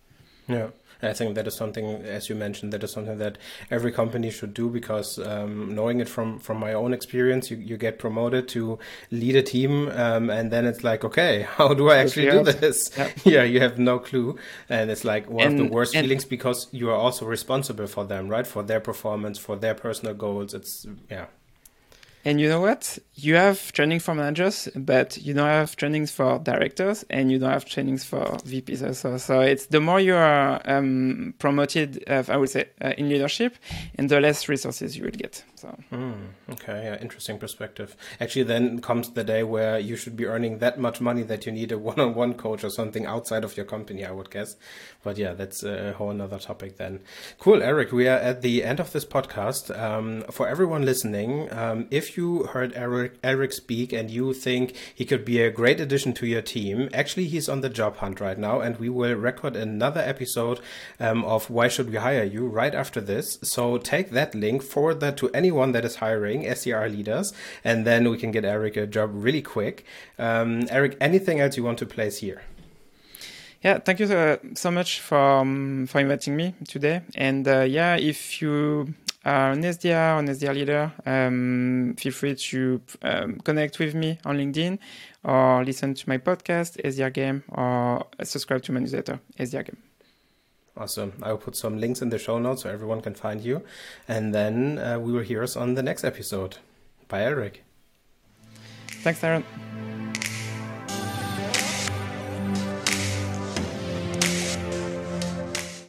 Yeah. 0.47 0.69
I 1.03 1.13
think 1.13 1.35
that 1.35 1.47
is 1.47 1.55
something, 1.55 1.87
as 1.87 2.29
you 2.29 2.35
mentioned, 2.35 2.73
that 2.73 2.85
is 2.85 2.93
something 2.93 3.19
that 3.19 3.39
every 3.71 3.93
company 3.93 4.31
should 4.31 4.55
do 4.55 4.69
because 4.69 5.19
um, 5.19 5.75
knowing 5.75 6.01
it 6.01 6.09
from 6.09 6.39
from 6.39 6.59
my 6.59 6.73
own 6.73 6.93
experience, 6.93 7.51
you, 7.51 7.57
you 7.57 7.77
get 7.77 7.99
promoted 7.99 8.49
to 8.49 8.79
lead 9.11 9.37
a 9.37 9.43
team, 9.43 9.89
um, 9.91 10.31
and 10.31 10.51
then 10.51 10.67
it's 10.67 10.85
like, 10.85 11.05
okay, 11.05 11.43
how 11.57 11.75
do 11.75 11.91
I 11.91 11.99
actually 11.99 12.31
do 12.31 12.43
this? 12.45 12.91
Yeah. 12.97 13.11
yeah. 13.25 13.45
you 13.45 13.61
have 13.61 13.79
no 13.79 13.99
clue, 13.99 14.39
and 14.69 14.91
it's 14.91 15.05
like 15.05 15.29
one 15.29 15.47
and, 15.47 15.61
of 15.61 15.67
the 15.67 15.73
worst 15.73 15.95
and, 15.95 16.05
feelings 16.05 16.25
because 16.25 16.69
you 16.73 16.91
are 16.91 16.97
also 16.97 17.27
responsible 17.27 17.87
for 17.87 18.05
them, 18.05 18.29
right? 18.29 18.47
For 18.47 18.63
their 18.63 18.81
performance, 18.81 19.39
for 19.39 19.57
their 19.57 19.75
personal 19.75 20.15
goals. 20.15 20.55
It's 20.55 20.87
yeah. 21.11 21.27
And 22.25 22.41
you 22.41 22.49
know 22.49 22.61
what? 22.61 22.99
You 23.15 23.37
have 23.37 23.73
training 23.73 24.01
for 24.01 24.15
managers, 24.15 24.69
but 24.75 25.17
you 25.19 25.33
don't 25.35 25.47
have 25.47 25.77
trainings 25.77 26.11
for 26.11 26.39
directors, 26.39 27.05
and 27.09 27.31
you 27.31 27.39
don't 27.39 27.51
have 27.51 27.65
trainings 27.65 28.05
for 28.05 28.25
VPs 28.45 28.87
also. 28.87 29.17
So 29.17 29.41
it's 29.41 29.67
the 29.67 29.81
more 29.81 30.01
you 30.01 30.15
are 30.15 30.61
um, 30.65 31.35
promoted, 31.39 32.05
uh, 32.09 32.25
I 32.29 32.37
would 32.37 32.51
say, 32.51 32.69
uh, 32.83 32.93
in 32.99 33.09
leadership, 33.09 33.57
and 33.97 34.09
the 34.09 34.21
less 34.21 34.49
resources 34.49 34.97
you 34.97 35.05
will 35.05 35.11
get. 35.11 35.45
So. 35.57 35.77
Mm, 35.93 36.29
okay, 36.53 36.85
yeah, 36.85 37.01
interesting 37.01 37.39
perspective. 37.39 37.97
Actually, 38.21 38.45
then 38.45 38.81
comes 38.81 39.11
the 39.11 39.25
day 39.25 39.43
where 39.43 39.79
you 39.79 39.97
should 39.97 40.17
be 40.17 40.27
earning 40.27 40.59
that 40.59 40.79
much 40.79 41.01
money 41.01 41.23
that 41.23 41.47
you 41.47 41.53
need 41.53 41.73
a 41.73 41.79
one-on-one 41.79 42.35
coach 42.35 42.65
or 42.65 42.71
something 42.71 43.05
outside 43.07 43.45
of 43.45 43.57
your 43.57 43.67
company, 43.67 44.05
I 44.05 44.11
would 44.11 44.31
guess. 44.31 44.57
But 45.03 45.19
yeah, 45.19 45.35
that's 45.35 45.63
a 45.63 45.93
whole 45.93 46.11
another 46.11 46.39
topic 46.39 46.77
then. 46.77 47.01
Cool, 47.39 47.61
Elric. 47.61 47.93
We 47.93 48.09
are 48.09 48.19
at 48.19 48.43
the 48.43 48.65
end 48.65 48.81
of 48.81 48.93
this 48.93 49.05
podcast. 49.05 49.77
Um, 49.79 50.23
for 50.31 50.49
everyone 50.49 50.85
listening, 50.85 51.53
um, 51.53 51.87
if 51.91 52.10
you 52.17 52.45
heard 52.45 52.73
Elric, 52.75 53.13
Elric 53.23 53.53
speak 53.53 53.93
and 53.93 54.11
you 54.11 54.33
think 54.33 54.75
he 54.95 55.05
could 55.05 55.25
be 55.25 55.41
a 55.41 55.51
great 55.51 55.81
addition 55.81 56.13
to 56.15 56.27
your 56.27 56.43
team, 56.43 56.89
actually 56.93 57.27
he's 57.27 57.49
on 57.49 57.61
the 57.61 57.69
job 57.69 57.97
hunt 57.97 58.21
right 58.21 58.39
now, 58.39 58.61
and 58.61 58.79
we 58.79 58.89
will 58.89 59.15
record 59.15 59.57
another 59.57 60.01
episode 60.01 60.61
um, 60.99 61.25
of 61.25 61.51
Why 61.51 61.69
Should 61.69 61.91
We 61.91 61.97
Hire 61.97 62.25
You 62.25 62.47
right 62.47 62.75
after 62.75 63.01
this. 63.01 63.39
So 63.43 63.79
take 63.79 64.11
that 64.11 64.35
link, 64.35 64.63
forward 64.63 65.01
that 65.01 65.17
to 65.19 65.31
anyone 65.31 65.73
that 65.73 65.85
is 65.85 65.97
hiring 65.97 66.43
SDR 66.45 66.91
leaders, 66.91 67.33
and 67.65 67.87
then 67.87 68.09
we 68.09 68.19
can 68.19 68.31
get 68.31 68.45
Elric 68.45 68.77
a 68.77 68.87
job 68.87 69.11
really 69.13 69.43
quick. 69.43 69.85
Um, 70.19 70.63
Elric, 70.67 70.97
anything 71.01 71.41
else 71.41 71.57
you 71.57 71.65
want 71.65 71.79
to 71.79 71.87
place 71.87 72.19
here? 72.19 72.43
Yeah, 73.63 73.79
thank 73.79 74.01
you 74.01 74.07
uh, 74.07 74.39
so 74.55 74.71
much 74.71 75.01
for 75.01 75.19
um, 75.19 75.87
for 75.87 76.01
inviting 76.01 76.35
me 76.35 76.55
today. 76.67 77.03
And 77.15 77.47
uh, 77.47 77.61
yeah, 77.61 77.97
if 77.97 78.41
you 78.41 78.95
are 79.25 79.53
an 79.53 79.63
SDR 79.63 80.17
or 80.17 80.19
an 80.21 80.29
SDR 80.29 80.55
leader, 80.55 80.93
um, 81.07 81.95
feel 81.99 82.13
free 82.13 82.35
to 82.35 82.81
um, 83.03 83.39
connect 83.41 83.79
with 83.79 83.95
me 83.95 84.19
on 84.25 84.39
LinkedIn 84.39 84.79
or 85.25 85.65
listen 85.65 85.95
to 85.95 86.09
my 86.09 86.19
podcast, 86.19 86.81
SDR 86.83 87.13
Game, 87.13 87.45
or 87.49 88.07
subscribe 88.23 88.63
to 88.63 88.73
my 88.73 88.81
newsletter, 88.81 89.21
SDR 89.39 89.67
Game. 89.67 89.77
Awesome. 90.77 91.13
I 91.23 91.31
will 91.33 91.39
put 91.39 91.57
some 91.57 91.79
links 91.79 92.01
in 92.01 92.09
the 92.09 92.19
show 92.19 92.39
notes 92.39 92.63
so 92.63 92.71
everyone 92.71 93.03
can 93.03 93.15
find 93.15 93.43
you. 93.43 93.63
And 94.09 94.35
then 94.35 94.79
uh, 94.79 94.99
we 94.99 95.13
will 95.13 95.23
hear 95.23 95.43
us 95.43 95.57
on 95.57 95.75
the 95.75 95.83
next 95.83 96.05
episode. 96.05 96.57
Bye, 97.09 97.23
Elric. 97.23 97.57
Thanks, 99.03 99.21
Tyrone. 99.21 99.45